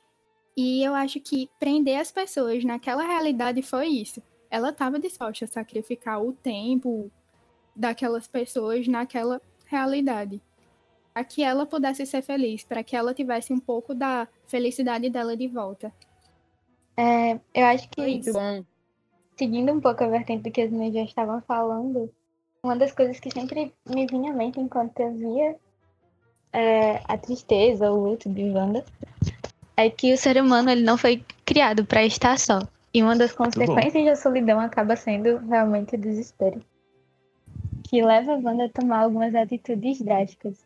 [0.56, 4.22] E eu acho que prender as pessoas naquela realidade foi isso.
[4.50, 7.12] Ela estava disposta a sacrificar o tempo
[7.76, 10.42] daquelas pessoas naquela realidade
[11.14, 15.36] para que ela pudesse ser feliz, para que ela tivesse um pouco da felicidade dela
[15.36, 15.92] de volta.
[16.96, 18.32] É, eu acho que isso,
[19.38, 22.10] seguindo um pouco a vertente do que as meninas já estavam falando,
[22.64, 25.56] uma das coisas que sempre me vinha à mente enquanto eu via
[26.52, 28.84] é, a tristeza, o luto de Wanda,
[29.76, 32.60] é que o ser humano ele não foi criado para estar só.
[32.94, 36.62] E uma das consequências da solidão acaba sendo realmente o desespero.
[37.84, 40.58] Que leva a Wanda a tomar algumas atitudes drásticas.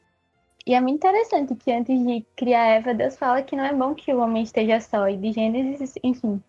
[0.65, 3.93] E é muito interessante que antes de criar Eva, Deus fala que não é bom
[3.93, 5.10] que o homem esteja só.
[5.10, 6.41] E de Gênesis, enfim,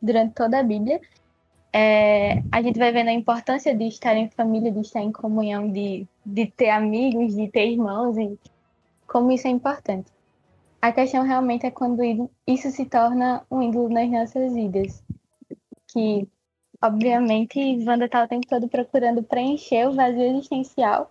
[0.00, 1.00] durante toda a Bíblia,
[1.72, 5.70] é, a gente vai vendo a importância de estar em família, de estar em comunhão,
[5.72, 8.38] de, de ter amigos, de ter irmãos, e
[9.12, 10.10] como isso é importante.
[10.80, 12.02] A questão realmente é quando
[12.46, 15.04] isso se torna um ídolo nas nossas vidas.
[15.86, 16.26] Que,
[16.82, 21.10] obviamente, Wanda está o tempo todo procurando preencher o vazio existencial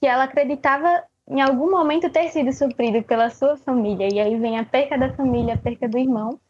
[0.00, 4.08] que ela acreditava em algum momento ter sido suprido pela sua família.
[4.12, 6.40] E aí vem a perca da família, a perca do irmão.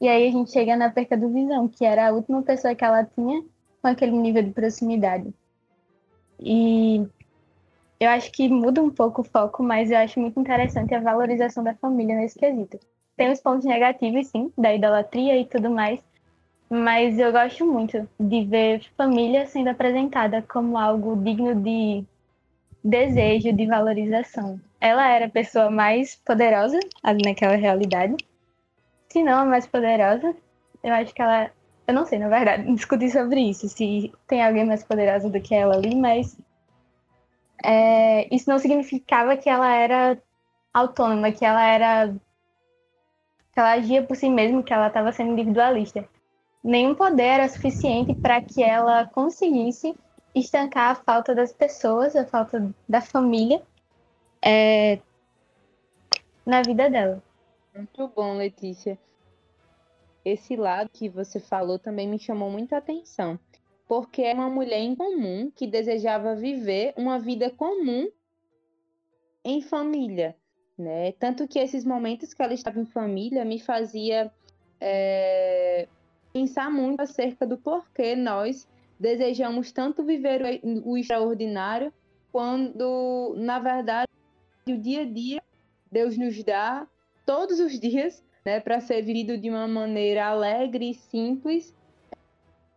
[0.00, 2.84] E aí a gente chega na perca do Visão, que era a última pessoa que
[2.84, 3.42] ela tinha
[3.80, 5.32] com aquele nível de proximidade.
[6.40, 7.06] E
[8.02, 11.62] eu acho que muda um pouco o foco, mas eu acho muito interessante a valorização
[11.62, 12.78] da família nesse quesito.
[13.16, 16.00] Tem os pontos negativos, sim, da idolatria e tudo mais,
[16.68, 22.04] mas eu gosto muito de ver família sendo apresentada como algo digno de
[22.82, 24.60] desejo de valorização.
[24.80, 28.16] Ela era a pessoa mais poderosa ali naquela realidade.
[29.10, 30.34] Se não a mais poderosa,
[30.82, 31.52] eu acho que ela.
[31.86, 35.54] Eu não sei, na verdade, discutir sobre isso, se tem alguém mais poderosa do que
[35.54, 36.36] ela ali, mas.
[37.62, 40.20] É, isso não significava que ela era
[40.72, 42.14] autônoma, que ela era.
[43.52, 46.08] que ela agia por si mesma, que ela estava sendo individualista.
[46.62, 49.94] Nenhum poder era suficiente para que ela conseguisse
[50.34, 53.62] estancar a falta das pessoas, a falta da família
[54.40, 54.98] é,
[56.46, 57.22] na vida dela.
[57.74, 58.98] Muito bom, Letícia.
[60.24, 63.38] Esse lado que você falou também me chamou muito a atenção,
[63.92, 68.08] porque é uma mulher em comum que desejava viver uma vida comum
[69.44, 70.34] em família,
[70.78, 71.12] né?
[71.12, 74.32] Tanto que esses momentos que ela estava em família me fazia
[74.80, 75.86] é,
[76.32, 78.66] pensar muito acerca do porquê nós
[78.98, 81.92] desejamos tanto viver o, extraordinário,
[82.32, 84.08] quando, na verdade,
[84.66, 85.42] o dia a dia
[85.90, 86.88] Deus nos dá
[87.26, 91.76] todos os dias, né, para ser vivido de uma maneira alegre e simples,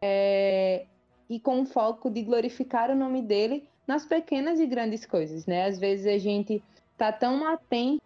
[0.02, 0.88] é,
[1.30, 5.66] e com o foco de glorificar o nome dele nas pequenas e grandes coisas, né?
[5.66, 6.64] Às vezes a gente
[6.98, 8.02] tá tão atento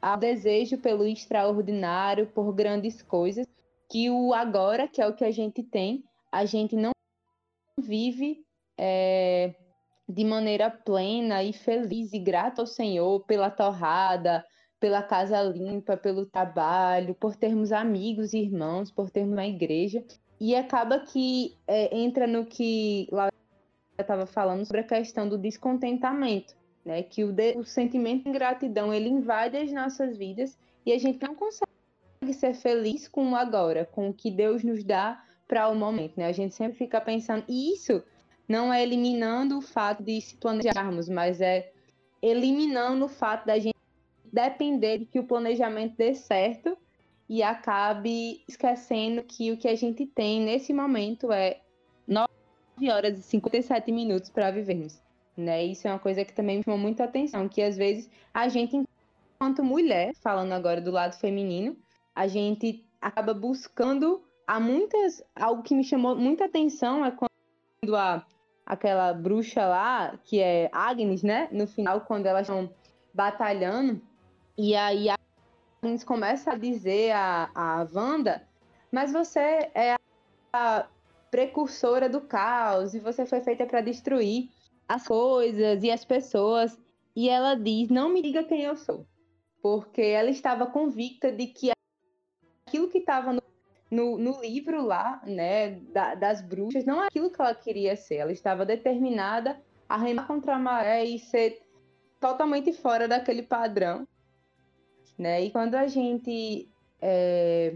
[0.00, 3.46] ao desejo pelo extraordinário, por grandes coisas,
[3.90, 6.90] que o agora, que é o que a gente tem, a gente não
[7.78, 8.44] vive
[8.78, 9.54] é,
[10.08, 14.44] de maneira plena e feliz e grata ao Senhor pela torrada,
[14.78, 20.04] pela casa limpa, pelo trabalho, por termos amigos e irmãos, por termos uma igreja.
[20.40, 23.30] E acaba que é, entra no que lá
[23.98, 27.02] estava falando sobre a questão do descontentamento, né?
[27.02, 31.22] Que o, de, o sentimento de ingratidão ele invade as nossas vidas e a gente
[31.22, 31.68] não consegue
[32.32, 36.26] ser feliz com o agora, com o que Deus nos dá para o momento, né?
[36.26, 38.02] A gente sempre fica pensando, e isso
[38.48, 41.70] não é eliminando o fato de se planejarmos, mas é
[42.20, 43.74] eliminando o fato da gente
[44.32, 46.76] depender de que o planejamento dê certo
[47.28, 51.60] e acabe esquecendo que o que a gente tem nesse momento é
[52.06, 52.28] 9
[52.90, 55.00] horas e 57 minutos para vivermos.
[55.36, 55.64] Né?
[55.64, 58.76] Isso é uma coisa que também me chamou muita atenção, que às vezes a gente,
[59.34, 61.76] enquanto mulher, falando agora do lado feminino,
[62.14, 65.22] a gente acaba buscando há muitas.
[65.34, 68.24] Algo que me chamou muita atenção é quando a,
[68.64, 71.48] aquela bruxa lá, que é Agnes, né?
[71.50, 72.70] No final, quando elas estão
[73.12, 74.00] batalhando,
[74.56, 75.18] e aí a
[75.84, 78.42] Agnes começa a dizer a, a Wanda,
[78.90, 79.96] mas você é
[80.50, 80.86] a
[81.30, 84.48] precursora do caos e você foi feita para destruir
[84.88, 86.80] as coisas e as pessoas.
[87.14, 89.06] E ela diz: Não me diga quem eu sou.
[89.60, 91.70] Porque ela estava convicta de que
[92.66, 93.42] aquilo que estava no,
[93.90, 98.16] no, no, livro lá, né, da, das bruxas, não é aquilo que ela queria ser.
[98.16, 101.62] Ela estava determinada a remar contra a maré e ser
[102.18, 104.08] totalmente fora daquele padrão
[105.18, 105.42] né?
[105.42, 106.68] E quando a gente
[107.00, 107.74] é...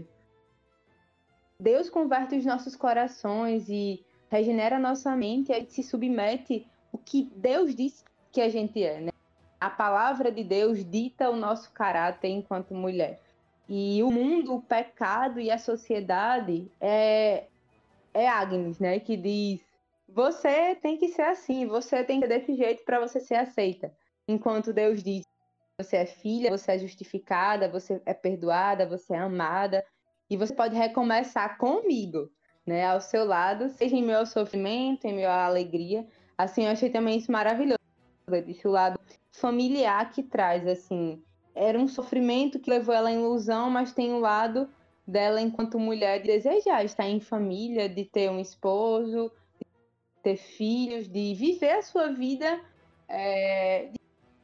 [1.59, 6.97] Deus converte os nossos corações e regenera a nossa mente, a gente se submete o
[6.97, 9.11] que Deus diz que a gente é, né?
[9.59, 13.19] A palavra de Deus dita o nosso caráter enquanto mulher.
[13.67, 17.43] E o mundo, o pecado e a sociedade é,
[18.13, 18.99] é Agnes, né?
[18.99, 19.59] Que diz:
[20.07, 23.93] você tem que ser assim, você tem que ser desse jeito para você ser aceita.
[24.27, 25.23] Enquanto Deus diz:
[25.79, 29.85] você é filha, você é justificada, você é perdoada, você é amada.
[30.29, 32.29] E você pode recomeçar comigo,
[32.67, 32.85] né?
[32.85, 36.05] Ao seu lado, seja em meu sofrimento, em minha alegria.
[36.37, 37.79] Assim, eu achei também isso maravilhoso.
[38.27, 38.99] Desse lado
[39.31, 41.23] familiar que traz, assim.
[41.55, 44.69] Era um sofrimento que levou ela à ilusão, mas tem o um lado
[45.07, 49.65] dela enquanto mulher de desejar estar em família, de ter um esposo, de
[50.21, 52.61] ter filhos, de viver a sua vida
[53.07, 53.91] é,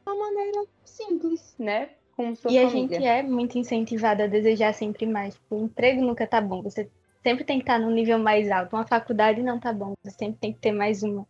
[0.06, 1.90] uma maneira simples, né?
[2.16, 2.66] Com sua e família.
[2.66, 5.34] a gente é muito incentivada a desejar sempre mais.
[5.34, 6.62] Tipo, o emprego nunca tá bom.
[6.62, 6.88] Você
[7.22, 8.74] sempre tem que estar no nível mais alto.
[8.74, 9.94] Uma faculdade não tá bom.
[10.02, 11.26] Você sempre tem que ter mais uma.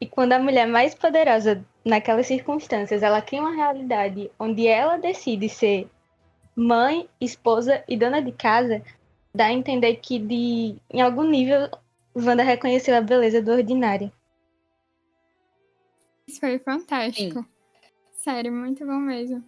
[0.00, 5.48] E quando a mulher mais poderosa naquelas circunstâncias, ela cria uma realidade onde ela decide
[5.48, 5.88] ser
[6.54, 8.82] mãe, esposa e dona de casa,
[9.34, 11.68] dá a entender que de em algum nível
[12.14, 14.10] Wanda reconheceu a beleza do ordinário.
[16.26, 17.40] Isso foi fantástico.
[17.40, 17.55] Sim.
[18.26, 19.40] Sério, muito bom mesmo.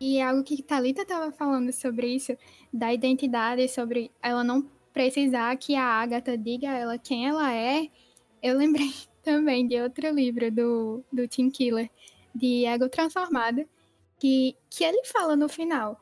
[0.00, 2.36] E algo que Talita estava falando sobre isso,
[2.72, 7.88] da identidade, sobre ela não precisar que a Agatha diga a ela quem ela é,
[8.40, 8.92] eu lembrei
[9.24, 11.90] também de outro livro do, do Tim Killer,
[12.32, 13.68] de Ego Transformado,
[14.20, 16.00] que, que ele fala no final.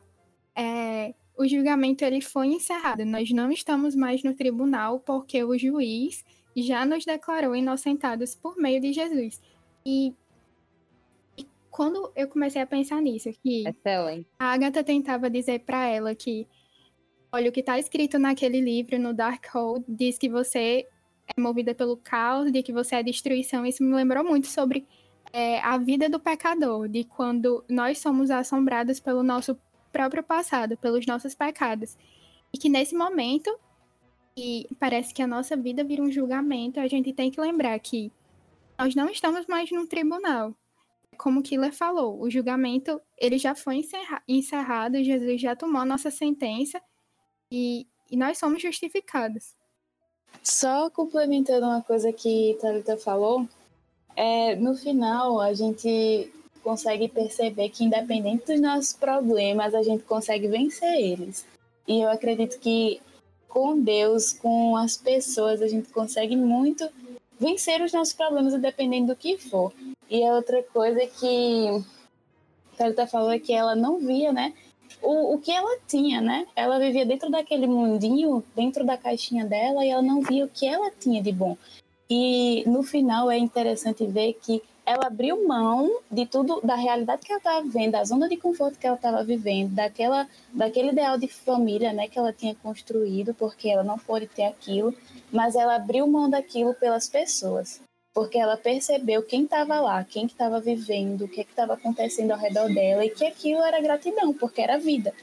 [0.54, 3.06] É, o julgamento ele foi encerrado.
[3.06, 6.22] Nós não estamos mais no tribunal porque o juiz
[6.54, 9.40] já nos declarou inocentados por meio de Jesus.
[9.86, 10.12] E
[11.70, 14.26] quando eu comecei a pensar nisso, que Excelente.
[14.38, 16.46] a Agatha tentava dizer para ela que,
[17.32, 20.86] olha, o que está escrito naquele livro, no Darkhold, diz que você
[21.28, 23.64] é movida pelo caos, de que você é destruição.
[23.64, 24.86] Isso me lembrou muito sobre
[25.32, 29.56] é, a vida do pecador, de quando nós somos assombrados pelo nosso
[29.92, 31.96] próprio passado, pelos nossos pecados.
[32.52, 33.56] E que nesse momento,
[34.36, 38.12] e parece que a nossa vida vira um julgamento, a gente tem que lembrar que
[38.76, 40.54] nós não estamos mais num tribunal
[41.16, 46.10] como Killer falou, o julgamento ele já foi encerra encerrado, Jesus já tomou a nossa
[46.10, 46.80] sentença
[47.52, 49.54] e, e nós somos justificados.
[50.42, 53.46] Só complementando uma coisa que Thalita falou,
[54.16, 56.32] é, no final a gente
[56.62, 61.46] consegue perceber que independente dos nossos problemas, a gente consegue vencer eles.
[61.86, 63.00] E eu acredito que
[63.48, 66.88] com Deus, com as pessoas, a gente consegue muito
[67.40, 69.72] vencer os nossos problemas, dependendo do que for.
[70.08, 71.68] E a outra coisa que
[72.74, 74.52] a Thalita falou é que ela não via, né?
[75.02, 76.46] O, o que ela tinha, né?
[76.54, 80.66] Ela vivia dentro daquele mundinho, dentro da caixinha dela, e ela não via o que
[80.66, 81.56] ela tinha de bom.
[82.08, 87.30] E no final é interessante ver que ela abriu mão de tudo, da realidade que
[87.30, 91.28] ela estava vivendo, da zona de conforto que ela estava vivendo, daquela, daquele ideal de
[91.28, 94.92] família né, que ela tinha construído, porque ela não pôde ter aquilo,
[95.30, 97.80] mas ela abriu mão daquilo pelas pessoas,
[98.12, 102.66] porque ela percebeu quem estava lá, quem estava vivendo, o que estava acontecendo ao redor
[102.74, 105.14] dela, e que aquilo era gratidão, porque era vida.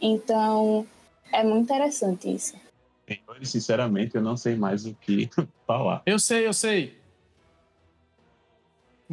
[0.00, 0.86] Então,
[1.32, 2.54] é muito interessante isso.
[3.42, 5.28] Sinceramente, eu não sei mais o que
[5.66, 6.02] falar.
[6.06, 7.01] Eu sei, eu sei.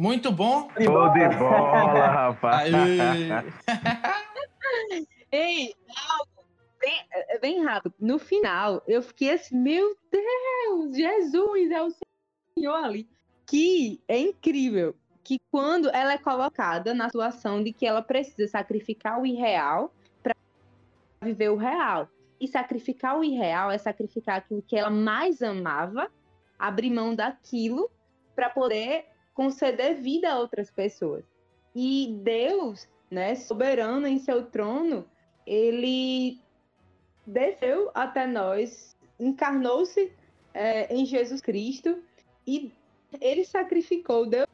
[0.00, 0.66] Muito bom.
[0.82, 2.72] Show de bola, rapaz.
[5.30, 5.74] Ei,
[6.08, 6.46] algo
[6.80, 7.94] bem, é bem rápido.
[8.00, 11.92] No final, eu fiquei assim, meu Deus, Jesus é o
[12.54, 13.06] Senhor ali.
[13.44, 19.20] Que é incrível que quando ela é colocada na situação de que ela precisa sacrificar
[19.20, 19.92] o irreal
[20.22, 20.34] para
[21.22, 22.08] viver o real.
[22.40, 26.10] E sacrificar o irreal é sacrificar aquilo que ela mais amava,
[26.58, 27.90] abrir mão daquilo
[28.34, 31.24] para poder conceder vida a outras pessoas.
[31.74, 35.08] E Deus, né, soberano em seu trono,
[35.46, 36.40] ele
[37.26, 40.12] desceu até nós, encarnou-se
[40.52, 42.02] é, em Jesus Cristo
[42.46, 42.72] e
[43.20, 44.46] ele sacrificou Deus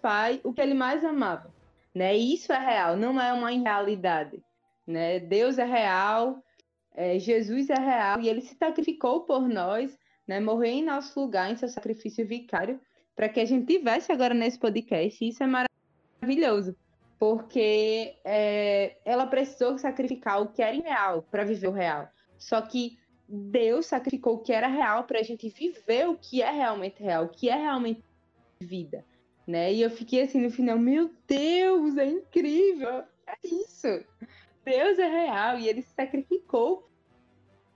[0.00, 1.52] Pai o que ele mais amava,
[1.94, 2.16] né?
[2.16, 4.40] isso é real, não é uma irrealidade,
[4.86, 5.18] né?
[5.18, 6.40] Deus é real,
[6.94, 10.38] é, Jesus é real e ele se sacrificou por nós, né?
[10.38, 12.80] Morreu em nosso lugar em seu sacrifício vicário
[13.18, 15.28] para que a gente tivesse agora nesse podcast.
[15.28, 15.66] Isso é
[16.22, 16.76] maravilhoso,
[17.18, 22.08] porque é, ela precisou sacrificar o que era irreal para viver o real.
[22.38, 22.96] Só que
[23.28, 27.24] Deus sacrificou o que era real para a gente viver o que é realmente real,
[27.24, 28.04] o que é realmente
[28.60, 29.04] vida.
[29.44, 29.72] Né?
[29.74, 33.02] E eu fiquei assim no final, meu Deus, é incrível!
[33.26, 33.88] É isso!
[34.64, 36.88] Deus é real e ele se sacrificou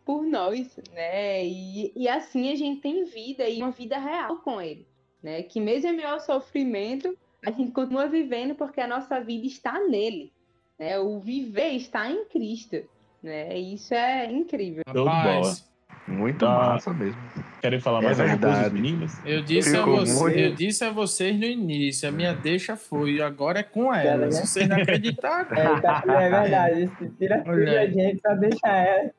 [0.04, 1.44] por nós, né?
[1.44, 4.91] E, e assim a gente tem vida e uma vida real com ele
[5.22, 5.42] né?
[5.42, 9.78] Que mesmo em meio ao sofrimento, a gente continua vivendo porque a nossa vida está
[9.80, 10.32] nele,
[10.78, 10.98] né?
[10.98, 12.82] O viver está em Cristo,
[13.22, 13.56] né?
[13.58, 14.82] Isso é incrível.
[14.86, 15.70] Rapaz,
[16.08, 17.20] Muito Ah, massa mesmo.
[17.60, 19.22] Querem falar É mais alguma coisa, meninas?
[19.24, 23.22] Eu disse, a você, muito- eu disse a vocês no início, a minha deixa foi,
[23.22, 24.28] agora é com ela.
[24.32, 25.46] Se vocês não acreditaram.
[25.56, 26.82] É, tá- é verdade.
[26.84, 27.92] Isso tira aí.
[27.92, 29.10] gente pra deixar ela.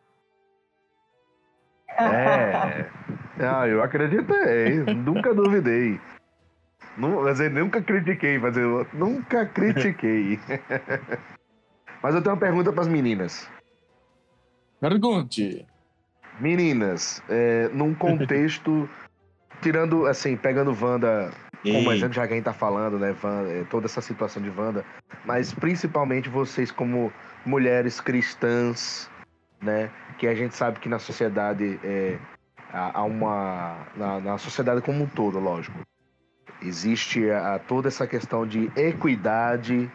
[1.88, 2.90] É.
[3.40, 4.84] Ah, eu acreditei.
[4.94, 6.00] nunca duvidei.
[6.96, 10.40] Mas eu nunca critiquei, mas eu nunca critiquei.
[12.02, 13.50] mas eu tenho uma pergunta para as meninas.
[14.80, 15.66] Pergunte.
[16.40, 18.88] Meninas, é, num contexto.
[19.64, 21.32] tirando, assim, pegando Wanda
[21.72, 24.50] como exemplo, já que a gente tá falando, né, Wanda, é, toda essa situação de
[24.50, 24.84] Wanda,
[25.24, 27.12] mas principalmente vocês como
[27.46, 29.10] mulheres cristãs,
[29.62, 32.18] né, que a gente sabe que na sociedade é,
[32.74, 33.78] há uma.
[33.96, 35.80] Na, na sociedade como um todo, lógico.
[36.62, 39.90] Existe a, toda essa questão de equidade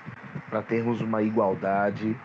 [0.49, 2.16] para termos uma igualdade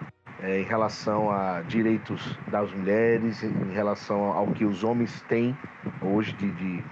[0.41, 5.57] é, em relação a direitos das mulheres, em relação ao que os homens têm
[6.01, 6.83] hoje de, de,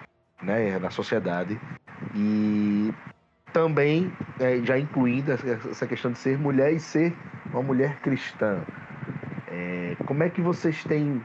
[0.41, 1.59] né, na sociedade.
[2.16, 2.93] E
[3.53, 7.14] também é, já incluindo essa essa questão de ser mulher e ser
[7.51, 8.62] uma mulher cristã.
[9.47, 11.22] É, como é que vocês têm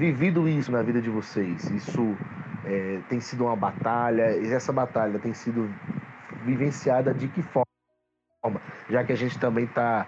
[0.00, 1.68] vivido isso na vida de vocês?
[1.70, 2.16] Isso
[2.64, 4.34] é, tem sido uma batalha?
[4.38, 5.68] E essa batalha tem sido
[6.42, 7.66] vivenciada de que forma?
[8.88, 10.06] Já que a gente também está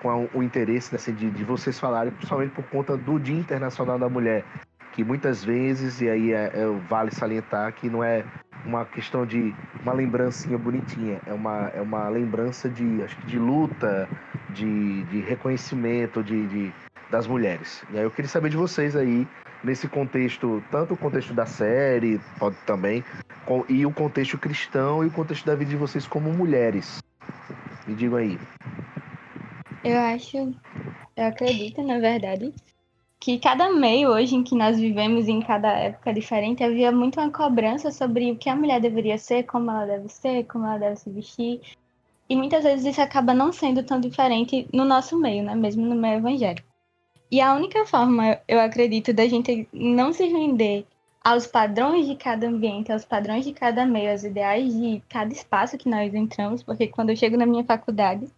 [0.00, 3.98] com a- o interesse assim, de, de vocês falarem, principalmente por conta do Dia Internacional
[3.98, 4.44] da Mulher,
[4.92, 8.24] que muitas vezes, e aí é, é- vale salientar que não é
[8.64, 13.38] uma questão de uma lembrancinha bonitinha, é uma, é uma lembrança de, acho que de
[13.38, 14.08] luta,
[14.50, 16.72] de, de reconhecimento de, de-
[17.14, 17.84] das mulheres.
[17.92, 19.24] E aí eu queria saber de vocês aí,
[19.62, 23.04] nesse contexto, tanto o contexto da série, pode também,
[23.68, 27.04] e o contexto cristão e o contexto da vida de vocês como mulheres.
[27.86, 28.36] Me digam aí.
[29.84, 30.36] Eu acho,
[31.16, 32.52] eu acredito, na verdade,
[33.20, 37.30] que cada meio hoje em que nós vivemos, em cada época diferente, havia muito uma
[37.30, 40.96] cobrança sobre o que a mulher deveria ser, como ela deve ser, como ela deve
[40.96, 41.60] se vestir.
[42.28, 45.54] E muitas vezes isso acaba não sendo tão diferente no nosso meio, né?
[45.54, 46.73] Mesmo no meio evangélico.
[47.34, 50.86] E a única forma, eu acredito, da gente não se render
[51.20, 55.76] aos padrões de cada ambiente, aos padrões de cada meio, aos ideais de cada espaço
[55.76, 58.28] que nós entramos, porque quando eu chego na minha faculdade,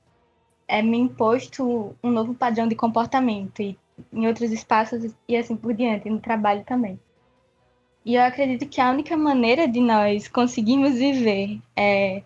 [0.66, 3.78] é me imposto um novo padrão de comportamento e
[4.10, 6.98] em outros espaços e assim por diante, no trabalho também.
[8.02, 12.22] E eu acredito que a única maneira de nós conseguirmos viver é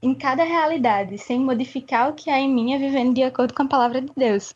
[0.00, 3.64] em cada realidade, sem modificar o que há em mim, é vivendo de acordo com
[3.64, 4.54] a palavra de Deus.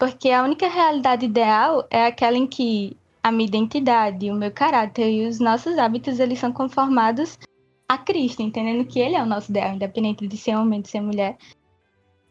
[0.00, 5.10] Porque a única realidade ideal é aquela em que a minha identidade, o meu caráter
[5.10, 7.38] e os nossos hábitos eles são conformados
[7.86, 11.02] a Cristo, entendendo que Ele é o nosso ideal, independente de ser homem, de ser
[11.02, 11.36] mulher.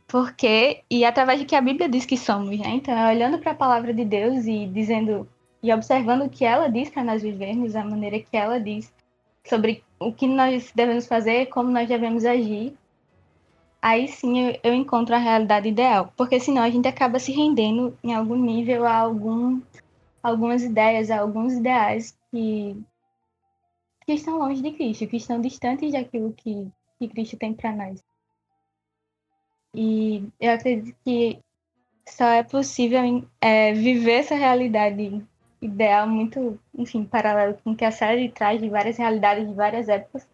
[0.07, 2.69] Porque, e através de que a Bíblia diz que somos, né?
[2.69, 5.29] Então, é olhando para a palavra de Deus e dizendo,
[5.61, 8.91] e observando o que ela diz para nós vivermos, a maneira que ela diz
[9.45, 12.75] sobre o que nós devemos fazer, como nós devemos agir,
[13.81, 16.13] aí sim eu, eu encontro a realidade ideal.
[16.15, 19.61] Porque senão a gente acaba se rendendo em algum nível a algum,
[20.21, 22.81] algumas ideias, a alguns ideais que,
[24.05, 26.67] que estão longe de Cristo, que estão distantes daquilo que,
[26.99, 28.03] que Cristo tem para nós.
[29.73, 31.39] E eu acredito que
[32.07, 35.23] só é possível é, viver essa realidade
[35.61, 39.89] ideal muito, enfim, paralelo com o que a série traz de várias realidades de várias
[39.89, 40.27] épocas,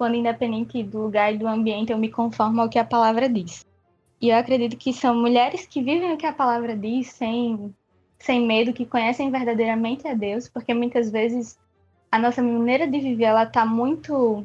[0.00, 3.66] quando independente do lugar e do ambiente eu me conformo ao que a palavra diz.
[4.18, 7.70] E eu acredito que são mulheres que vivem o que a palavra diz sem,
[8.18, 11.58] sem medo, que conhecem verdadeiramente a Deus, porque muitas vezes
[12.10, 14.42] a nossa maneira de viver ela está muito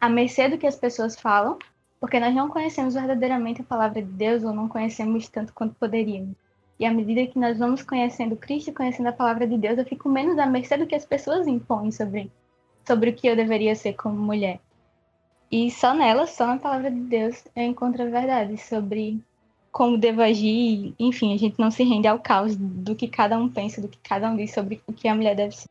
[0.00, 1.58] à mercê do que as pessoas falam,
[1.98, 6.36] porque nós não conhecemos verdadeiramente a palavra de Deus ou não conhecemos tanto quanto poderíamos.
[6.78, 9.84] E à medida que nós vamos conhecendo Cristo e conhecendo a palavra de Deus, eu
[9.84, 12.30] fico menos à mercê do que as pessoas impõem sobre,
[12.86, 14.60] sobre o que eu deveria ser como mulher.
[15.50, 19.22] E só nela, só na palavra de Deus, eu encontro a verdade sobre
[19.70, 20.94] como devo agir.
[20.98, 23.98] Enfim, a gente não se rende ao caos do que cada um pensa, do que
[23.98, 25.68] cada um diz sobre o que a mulher deve ser.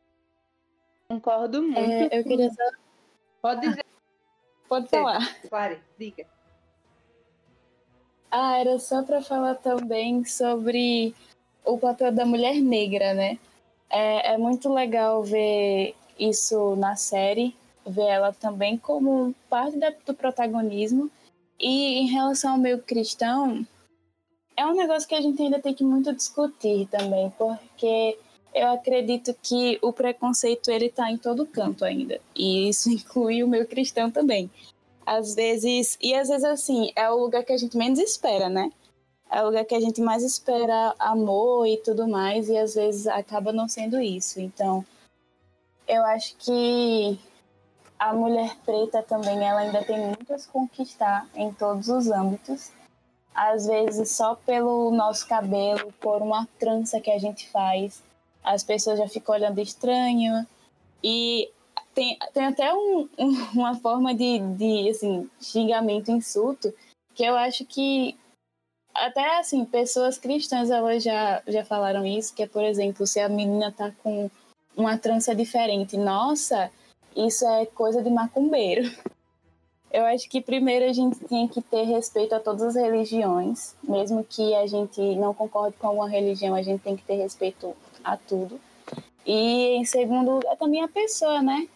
[1.08, 1.78] Concordo muito.
[1.78, 2.62] É, eu queria só.
[3.42, 3.84] Pode dizer.
[4.68, 5.40] Pode falar.
[5.48, 6.26] Clare, diga.
[8.30, 11.14] Ah, era só para falar também sobre
[11.64, 13.38] o papel da mulher negra, né?
[13.88, 17.54] É, é muito legal ver isso na série,
[17.86, 21.10] ver ela também como parte da, do protagonismo.
[21.58, 23.66] E em relação ao meio cristão,
[24.56, 28.18] é um negócio que a gente ainda tem que muito discutir também, porque
[28.54, 32.20] eu acredito que o preconceito ele tá em todo canto ainda.
[32.34, 34.50] E isso inclui o meu cristão também.
[35.04, 38.70] Às vezes, e às vezes assim, é o lugar que a gente menos espera, né?
[39.30, 43.06] É o lugar que a gente mais espera amor e tudo mais, e às vezes
[43.06, 44.40] acaba não sendo isso.
[44.40, 44.84] Então,
[45.86, 47.18] eu acho que
[47.98, 52.70] a mulher preta também, ela ainda tem se conquistar em todos os âmbitos.
[53.34, 58.02] Às vezes, só pelo nosso cabelo, por uma trança que a gente faz,
[58.42, 60.46] as pessoas já ficam olhando estranho.
[61.02, 61.50] E
[61.94, 63.08] tem, tem até um,
[63.54, 66.72] uma forma de, de assim, xingamento, insulto,
[67.14, 68.16] que eu acho que
[68.94, 73.28] até assim, pessoas cristãs elas já, já falaram isso, que é, por exemplo, se a
[73.28, 74.30] menina tá com
[74.76, 76.70] uma trança diferente, nossa,
[77.16, 78.90] isso é coisa de macumbeiro.
[79.90, 84.24] Eu acho que primeiro a gente tem que ter respeito a todas as religiões, mesmo
[84.24, 88.16] que a gente não concorde com alguma religião, a gente tem que ter respeito a
[88.16, 88.60] tudo.
[89.24, 91.68] E em segundo, é também a pessoa, né?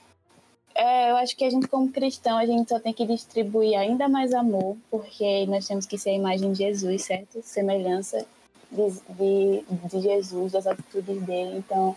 [0.74, 4.08] É, eu acho que a gente, como cristão, a gente só tem que distribuir ainda
[4.08, 7.40] mais amor, porque nós temos que ser a imagem de Jesus, certo?
[7.42, 8.26] Semelhança
[8.70, 11.56] de, de, de Jesus, das atitudes dele.
[11.56, 11.96] Então,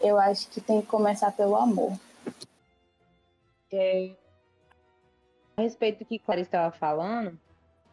[0.00, 1.98] eu acho que tem que começar pelo amor.
[3.72, 4.14] É,
[5.56, 7.38] a respeito do que Clara estava falando,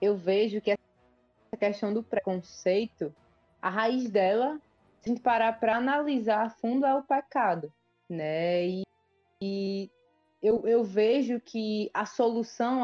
[0.01, 3.13] eu vejo que essa questão do preconceito,
[3.61, 4.59] a raiz dela
[5.01, 7.73] se a gente parar para analisar a fundo, é o pecado,
[8.07, 8.67] né?
[8.67, 8.83] E,
[9.41, 9.89] e
[10.41, 12.83] eu, eu vejo que a solução,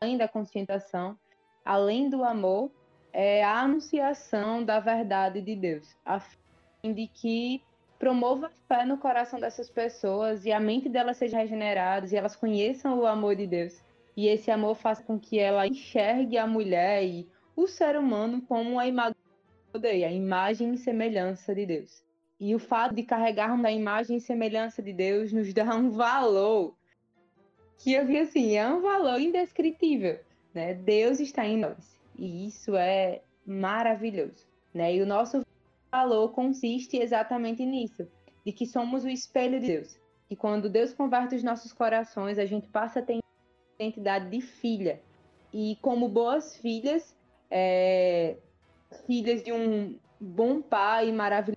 [0.00, 1.18] além da conscientização,
[1.62, 2.70] além do amor,
[3.12, 7.62] é a anunciação da verdade de Deus, a fim de que
[7.98, 12.98] promova fé no coração dessas pessoas e a mente delas seja regenerada e elas conheçam
[12.98, 13.82] o amor de Deus.
[14.16, 18.78] E esse amor faça com que ela enxergue a mulher e o ser humano como
[18.78, 19.16] a imagem
[19.84, 22.02] a imagem e semelhança de Deus.
[22.40, 26.74] E o fato de carregarmos a imagem e semelhança de Deus nos dá um valor
[27.78, 30.18] que eu vi assim, é um valor indescritível,
[30.52, 30.74] né?
[30.74, 31.98] Deus está em nós.
[32.16, 34.96] E isso é maravilhoso, né?
[34.96, 35.44] E o nosso
[35.90, 38.06] valor consiste exatamente nisso,
[38.44, 39.98] de que somos o espelho de Deus.
[40.30, 43.18] E quando Deus converte os nossos corações, a gente passa a ter
[43.78, 45.00] identidade de filha.
[45.52, 47.16] E como boas filhas,
[47.50, 48.36] é,
[49.06, 51.56] filhas de um bom pai, maravilhoso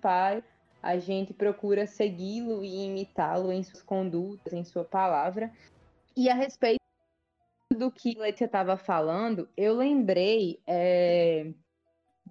[0.00, 0.42] pai,
[0.82, 5.52] a gente procura segui-lo e imitá-lo em suas condutas, em sua palavra.
[6.16, 6.80] E a respeito
[7.72, 11.52] do que Letícia estava falando, eu lembrei é,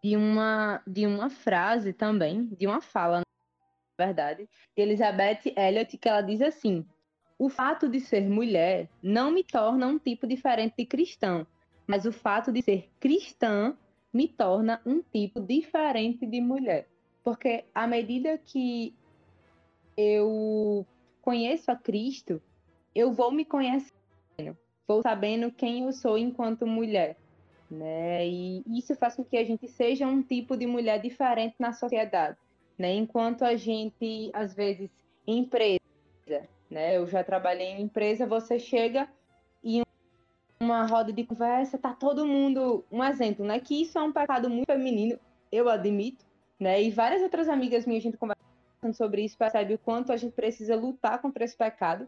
[0.03, 6.09] de, uma, de uma frase também, de uma fala, na verdade, de Elizabeth Elliot, que
[6.09, 6.85] ela diz assim:
[7.37, 11.45] O fato de ser mulher não me torna um tipo diferente de cristão,
[11.87, 13.77] mas o fato de ser cristã
[14.13, 16.87] me torna um tipo diferente de mulher.
[17.23, 18.95] Porque à medida que
[19.95, 20.85] eu
[21.21, 22.41] conheço a Cristo
[22.95, 27.17] eu vou me conhecendo, vou sabendo quem eu sou enquanto mulher,
[27.69, 28.27] né?
[28.27, 32.37] E isso faz com que a gente seja um tipo de mulher diferente na sociedade,
[32.77, 32.93] né?
[32.93, 34.89] Enquanto a gente, às vezes,
[35.27, 35.79] em empresa,
[36.69, 36.97] né?
[36.97, 39.07] Eu já trabalhei em empresa, você chega
[39.63, 39.83] e
[40.59, 43.59] uma roda de conversa, tá todo mundo, um exemplo, né?
[43.59, 45.19] Que isso é um pecado muito feminino,
[45.51, 46.25] eu admito,
[46.59, 46.81] né?
[46.81, 50.33] E várias outras amigas minhas, a gente conversando sobre isso, percebe o quanto a gente
[50.33, 52.07] precisa lutar contra esse pecado,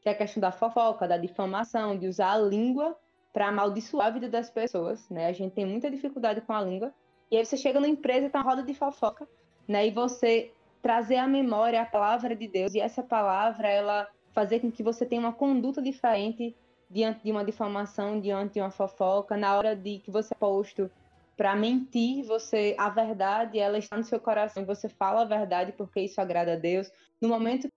[0.00, 2.96] que é a questão da fofoca, da difamação, de usar a língua
[3.32, 5.26] para amaldiçoar a vida das pessoas, né?
[5.26, 6.92] A gente tem muita dificuldade com a língua.
[7.30, 9.28] E aí você chega na empresa, tá uma roda de fofoca,
[9.66, 9.86] né?
[9.86, 10.50] E você
[10.82, 15.04] trazer à memória a palavra de Deus e essa palavra ela fazer com que você
[15.04, 16.54] tenha uma conduta diferente
[16.90, 20.90] diante de uma difamação, diante de uma fofoca, na hora de que você é posto
[21.36, 26.00] para mentir, você a verdade ela está no seu coração, você fala a verdade porque
[26.00, 26.90] isso agrada a Deus.
[27.20, 27.68] No momento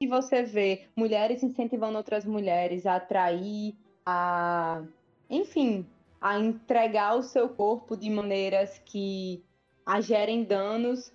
[0.00, 3.74] que você vê mulheres incentivando outras mulheres a atrair,
[4.04, 4.82] a
[5.28, 5.86] enfim,
[6.20, 9.42] a entregar o seu corpo de maneiras que
[9.84, 11.12] a gerem danos,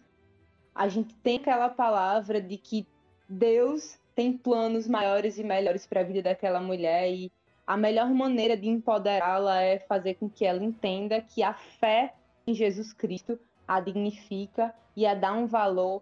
[0.74, 2.88] a gente tem aquela palavra de que
[3.30, 7.32] Deus tem planos maiores e melhores para a vida daquela mulher e
[7.66, 12.16] a melhor maneira de empoderá-la é fazer com que ela entenda que a fé
[12.48, 16.02] em Jesus Cristo a dignifica e a dá um valor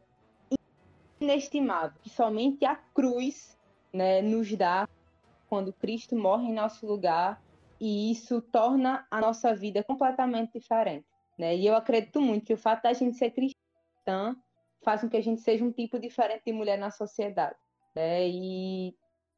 [1.19, 3.57] inestimável, que somente a cruz
[3.91, 4.87] né, nos dá
[5.55, 7.41] quando Cristo morre em nosso lugar
[7.79, 11.05] e isso torna a nossa vida completamente diferente.
[11.39, 11.55] Né?
[11.55, 14.35] E eu acredito muito que o fato da gente ser cristã
[14.83, 17.55] faz com que a gente seja um tipo diferente de mulher na sociedade.
[17.95, 18.27] Né?
[18.27, 18.93] E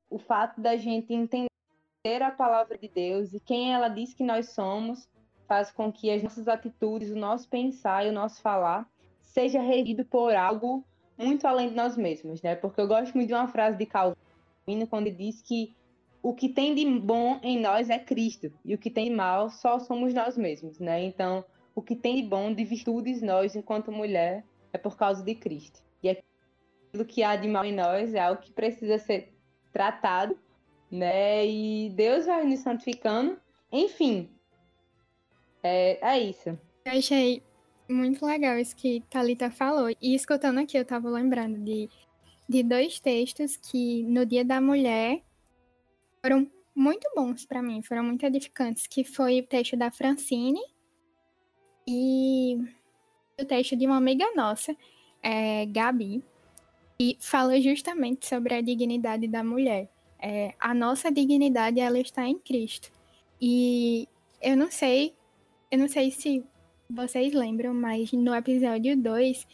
[0.10, 4.50] o fato da gente entender a palavra de Deus e quem ela diz que nós
[4.50, 5.08] somos
[5.48, 8.90] faz com que as nossas atitudes, o nosso pensar e o nosso falar
[9.22, 10.84] seja regido por algo
[11.16, 12.56] muito além de nós mesmos, né?
[12.56, 15.78] Porque eu gosto muito de uma frase de Calvino quando ele diz que
[16.22, 19.50] o que tem de bom em nós é Cristo e o que tem de mal
[19.50, 21.04] só somos nós mesmos, né?
[21.04, 21.44] Então,
[21.76, 24.44] o que tem de bom, de virtudes nós enquanto mulher
[24.74, 25.82] é por causa de Cristo.
[26.02, 29.34] E aquilo que há de mal em nós é algo que precisa ser
[29.72, 30.38] tratado,
[30.92, 31.46] né?
[31.46, 33.40] E Deus vai nos santificando.
[33.72, 34.30] Enfim,
[35.62, 36.50] é, é isso.
[36.86, 37.44] Eu achei
[37.88, 39.90] muito legal isso que Talita falou.
[40.02, 41.90] E escutando aqui, eu tava lembrando de,
[42.48, 45.22] de dois textos que no Dia da Mulher
[46.28, 50.60] foram muito bons para mim, foram muito edificantes, que foi o texto da Francine
[51.88, 52.58] e
[53.40, 54.76] o texto de uma amiga nossa,
[55.24, 56.22] é, Gabi,
[57.00, 59.90] e fala justamente sobre a dignidade da mulher.
[60.20, 62.92] É, a nossa dignidade ela está em Cristo.
[63.40, 64.06] E
[64.42, 65.16] eu não sei,
[65.72, 66.44] eu não sei se
[66.90, 69.48] vocês lembram, mas no episódio 2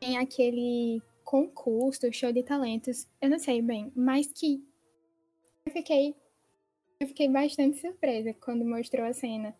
[0.00, 4.62] tem aquele concurso, show de talentos, eu não sei bem, mas que
[5.74, 6.14] fiquei
[7.00, 9.54] eu fiquei bastante surpresa quando mostrou a cena.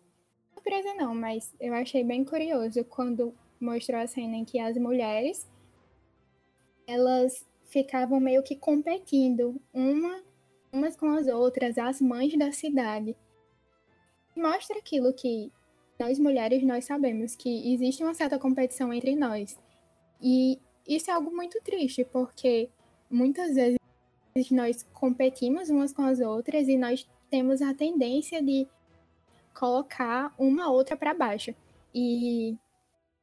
[0.53, 5.47] Surpresa não, mas eu achei bem curioso quando mostrou a cena em que as mulheres
[6.87, 10.23] elas ficavam meio que competindo uma
[10.71, 13.15] umas com as outras, as mães da cidade.
[14.35, 15.51] Mostra aquilo que
[15.99, 19.57] nós mulheres nós sabemos que existe uma certa competição entre nós.
[20.21, 22.69] E isso é algo muito triste, porque
[23.09, 23.77] muitas vezes
[24.51, 28.67] nós competimos umas com as outras e nós temos a tendência de
[29.53, 31.55] colocar uma outra para baixo.
[31.93, 32.57] E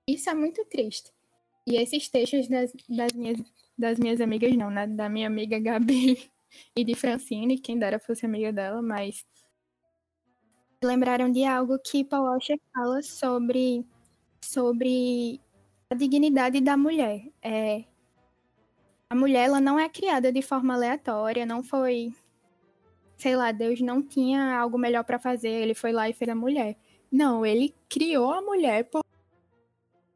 [0.09, 1.13] isso é muito triste.
[1.67, 3.39] E esses textos das, das, minhas,
[3.77, 4.87] das minhas amigas, não, né?
[4.87, 6.31] Da minha amiga Gabi
[6.75, 9.25] e de Francine, quem dera fosse amiga dela, mas
[10.83, 13.87] lembraram de algo que Paul Washer fala sobre,
[14.41, 15.41] sobre
[15.91, 17.23] a dignidade da mulher.
[17.43, 17.85] É,
[19.13, 22.15] a mulher ela não é criada de forma aleatória, não foi,
[23.19, 26.35] sei lá, Deus não tinha algo melhor para fazer, ele foi lá e fez a
[26.35, 26.79] mulher.
[27.11, 29.05] Não, ele criou a mulher por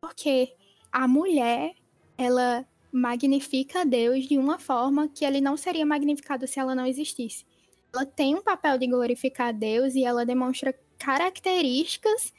[0.01, 0.55] porque
[0.91, 1.75] a mulher,
[2.17, 7.45] ela magnifica Deus de uma forma que ele não seria magnificado se ela não existisse.
[7.93, 12.33] Ela tem um papel de glorificar Deus e ela demonstra características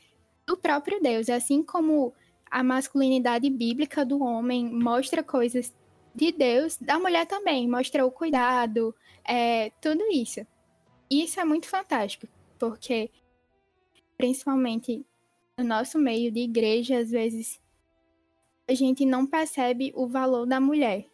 [0.47, 2.15] do próprio Deus, assim como
[2.49, 5.71] a masculinidade bíblica do homem mostra coisas
[6.17, 8.93] de Deus, da mulher também mostra o cuidado,
[9.23, 10.41] é, tudo isso.
[11.09, 13.11] E isso é muito fantástico, porque
[14.17, 15.05] principalmente
[15.57, 17.61] no nosso meio de igreja, às vezes
[18.67, 21.05] a gente não percebe o valor da mulher.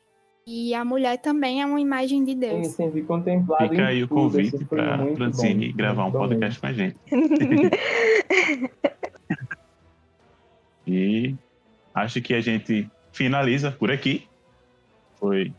[0.48, 2.68] E a mulher também é uma imagem de Deus.
[2.68, 6.98] Sim, sim, contemplado Fica aí o convite para Francine gravar um podcast com a gente.
[10.88, 11.36] e
[11.94, 14.28] acho que a gente finaliza por aqui.
[15.24, 15.56] Foi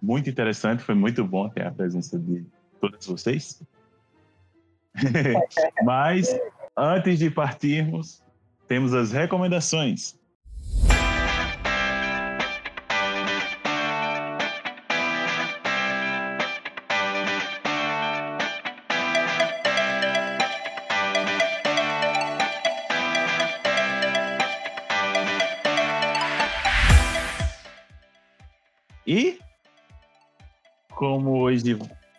[0.00, 2.46] muito interessante, foi muito bom ter a presença de
[2.80, 3.60] todos vocês.
[5.82, 6.28] Mas,
[6.76, 8.22] antes de partirmos,
[8.68, 10.16] temos as recomendações.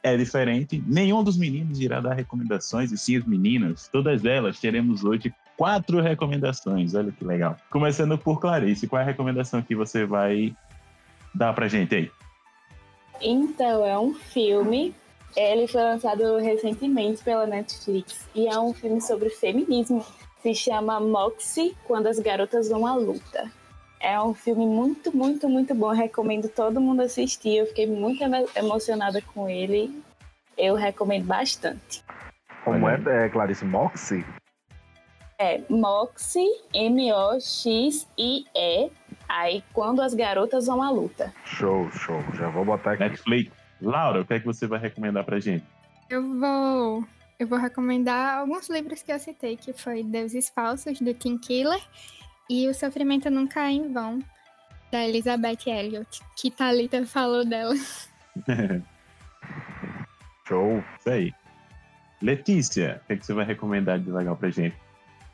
[0.04, 3.88] É diferente, nenhum dos meninos irá dar recomendações, e sim as meninas.
[3.88, 6.94] Todas elas teremos hoje quatro recomendações.
[6.94, 7.56] Olha que legal.
[7.70, 10.54] Começando por Clarice, qual é a recomendação que você vai
[11.34, 12.12] dar pra gente aí?
[13.22, 14.94] Então, é um filme.
[15.36, 20.06] Ele foi lançado recentemente pela Netflix e é um filme sobre feminismo.
[20.42, 23.50] Se chama Moxie, Quando as Garotas Vão à Luta.
[24.04, 25.92] É um filme muito, muito, muito bom.
[25.92, 27.56] Recomendo todo mundo assistir.
[27.56, 30.04] Eu fiquei muito emo- emocionada com ele.
[30.58, 32.04] Eu recomendo bastante.
[32.66, 34.26] Como é, é Clarice Moxie?
[35.40, 36.50] É Moxie,
[37.54, 38.92] M-O-X-I-E.
[39.30, 41.34] Aí, quando as garotas vão à luta.
[41.46, 42.22] Show, show.
[42.34, 43.04] Já vou botar aqui.
[43.04, 43.52] Netflix.
[43.82, 45.64] Laura, o que é que você vai recomendar pra gente?
[46.10, 47.06] Eu vou,
[47.40, 51.82] eu vou recomendar alguns livros que eu citei, que foi Deuses Falsos, do Tim Keller,
[52.50, 54.20] e O Sofrimento Nunca é em Vão,
[54.92, 57.74] da Elizabeth Elliot, que Thalita falou dela.
[60.48, 60.84] Show.
[61.00, 61.34] Isso aí.
[62.22, 64.76] Letícia, o que, é que você vai recomendar de legal pra gente?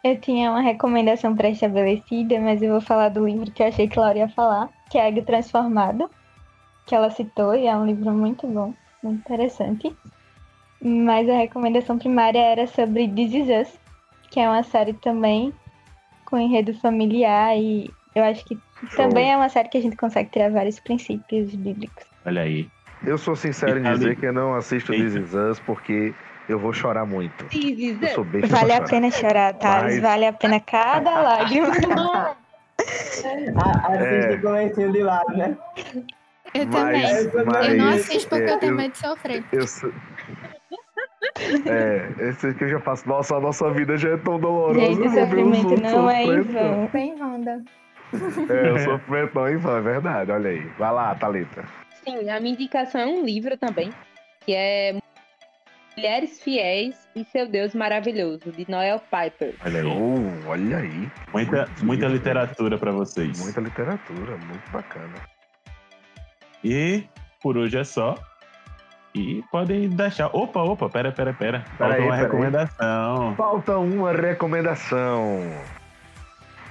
[0.04, 4.00] Eu tinha uma recomendação pré-estabelecida, mas eu vou falar do livro que eu achei que
[4.00, 6.10] Laura ia falar, que é Ego Transformado,
[6.86, 9.96] que ela citou, e é um livro muito bom, muito interessante.
[10.82, 13.80] Mas a recomendação primária era sobre This Is Us,
[14.32, 15.54] que é uma série também
[16.30, 18.58] com enredo familiar, e eu acho que
[18.96, 22.06] também é uma série que a gente consegue tirar vários princípios bíblicos.
[22.26, 22.70] Olha aí.
[23.06, 24.16] Eu sou sincero em Eita, dizer Ali.
[24.18, 24.92] que eu não assisto.
[24.92, 26.14] This Is Us porque
[26.50, 27.46] eu vou chorar muito.
[27.56, 31.68] Eu sou besta Vale a pena chorar, Thales, Mas- vale a pena cada lágrima.
[32.80, 34.38] Assiste É.
[34.38, 35.58] com lencinho de lado, né?
[36.54, 37.46] Eu Mas- também.
[37.46, 39.44] mas, eu não assisto porque é, eu tenho medo de sofrer.
[39.52, 39.92] Eu sou...
[41.66, 43.08] É, esse que eu já faço.
[43.08, 44.80] Nossa, a nossa vida já é tão dolorosa.
[44.80, 46.54] Gente, o sofrimento não é em sofrendo.
[46.54, 46.90] vão.
[46.92, 47.64] Bem, Wanda.
[48.50, 50.32] É, o sofrimento não é em vão, é verdade.
[50.32, 50.66] Olha aí.
[50.78, 51.64] Vai lá, Thalita.
[52.04, 53.92] Sim, a minha indicação é um livro também,
[54.46, 55.00] que é
[55.96, 59.54] Mulheres Fiéis e Seu Deus Maravilhoso, de Noel Piper.
[59.66, 59.88] Olha aí.
[59.88, 61.12] Oh, olha aí.
[61.34, 63.40] Muita, muita literatura pra vocês.
[63.44, 65.16] Muita literatura, muito bacana.
[66.64, 67.04] E
[67.42, 68.18] por hoje é só.
[69.14, 70.28] E podem deixar.
[70.34, 71.62] Opa, opa, pera, pera, pera.
[71.78, 72.22] Falta Pera aí, uma pera aí.
[72.22, 73.36] recomendação.
[73.36, 75.42] Falta uma recomendação.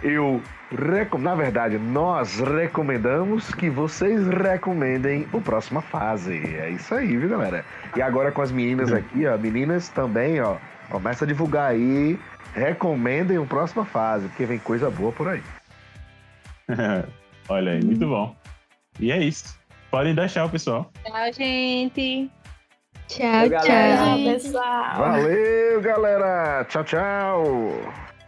[0.02, 1.18] Eu recom...
[1.18, 6.36] Na verdade, nós recomendamos que vocês recomendem o próxima fase.
[6.56, 7.64] É isso aí, viu, galera?
[7.96, 9.36] E agora com as meninas aqui, ó.
[9.36, 10.56] Meninas também, ó.
[10.88, 12.18] Começa a divulgar aí.
[12.54, 15.42] Recomendem o próxima fase, porque vem coisa boa por aí.
[17.48, 18.36] Olha aí, muito bom.
[19.00, 19.57] E é isso.
[19.90, 20.90] Podem deixar o pessoal.
[21.04, 22.30] Tchau, gente.
[23.08, 24.16] Tchau, Tchau, tchau.
[24.24, 24.96] pessoal.
[24.98, 26.64] Valeu, galera!
[26.68, 27.44] Tchau, tchau!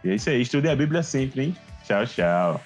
[0.03, 0.41] E é isso aí.
[0.41, 1.57] Estudem a Bíblia sempre, hein?
[1.85, 2.61] Tchau, tchau.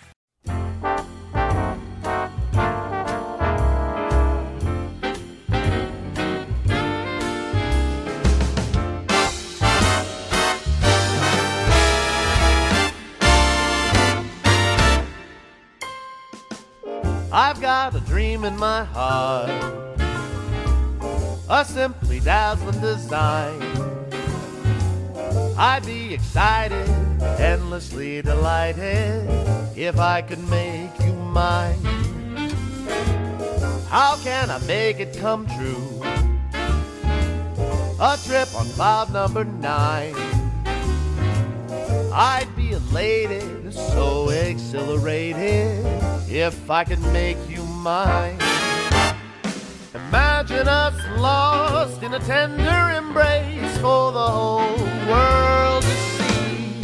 [18.16, 19.50] Dream in my heart,
[21.50, 23.62] a simply dazzling design.
[25.58, 26.88] I'd be excited,
[27.38, 29.28] endlessly delighted,
[29.76, 31.84] if I could make you mine.
[33.90, 36.02] How can I make it come true?
[38.00, 40.16] A trip on cloud number nine.
[42.14, 45.86] I'd be elated, so exhilarated,
[46.30, 47.55] if I could make you
[49.94, 54.76] Imagine us lost in a tender embrace for the whole
[55.08, 56.82] world to see.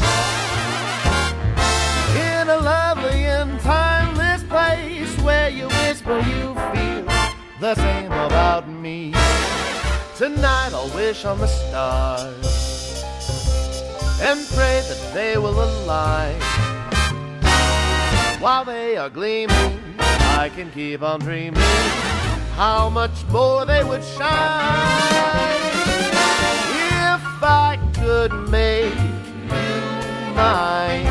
[2.16, 7.06] In a lovely and timeless place where you whisper you feel
[7.60, 9.12] the same about me.
[10.16, 13.04] Tonight I'll wish on the stars
[14.22, 16.40] and pray that they will align.
[18.40, 19.81] While they are gleaming,
[20.42, 21.62] I can keep on dreaming
[22.56, 24.28] how much more they would shine
[27.14, 31.06] if I could make you mine.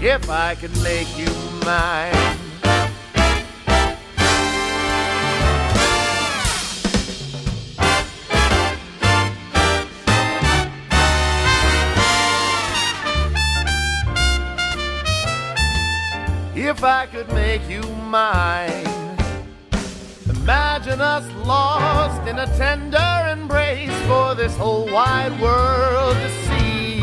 [0.00, 1.28] if I could make you
[1.66, 2.43] mine.
[16.76, 19.16] If I could make you mine.
[20.28, 26.98] Imagine us lost in a tender embrace for this whole wide world to see.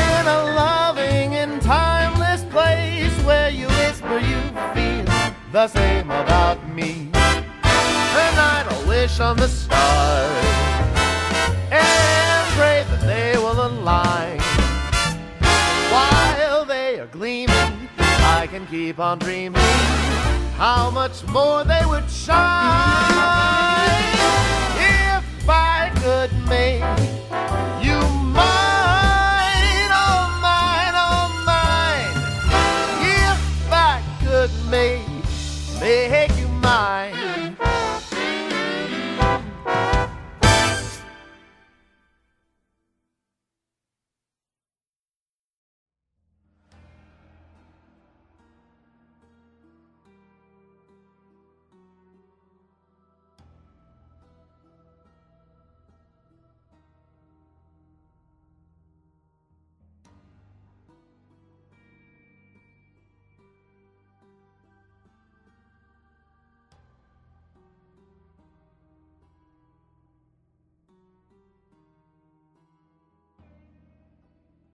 [0.00, 4.40] In a loving and timeless place where you whisper you
[4.74, 5.04] feel
[5.52, 7.10] the same about me.
[7.62, 10.44] Tonight I'll wish on the stars
[11.70, 14.31] and pray that they will align.
[18.52, 19.62] can keep on dreaming
[20.58, 22.36] how much more they would shine
[24.76, 26.82] if I could make
[27.82, 27.98] you
[28.36, 32.14] mine, oh mine, oh mine.
[33.00, 35.00] If I could make
[35.80, 37.11] make you mine.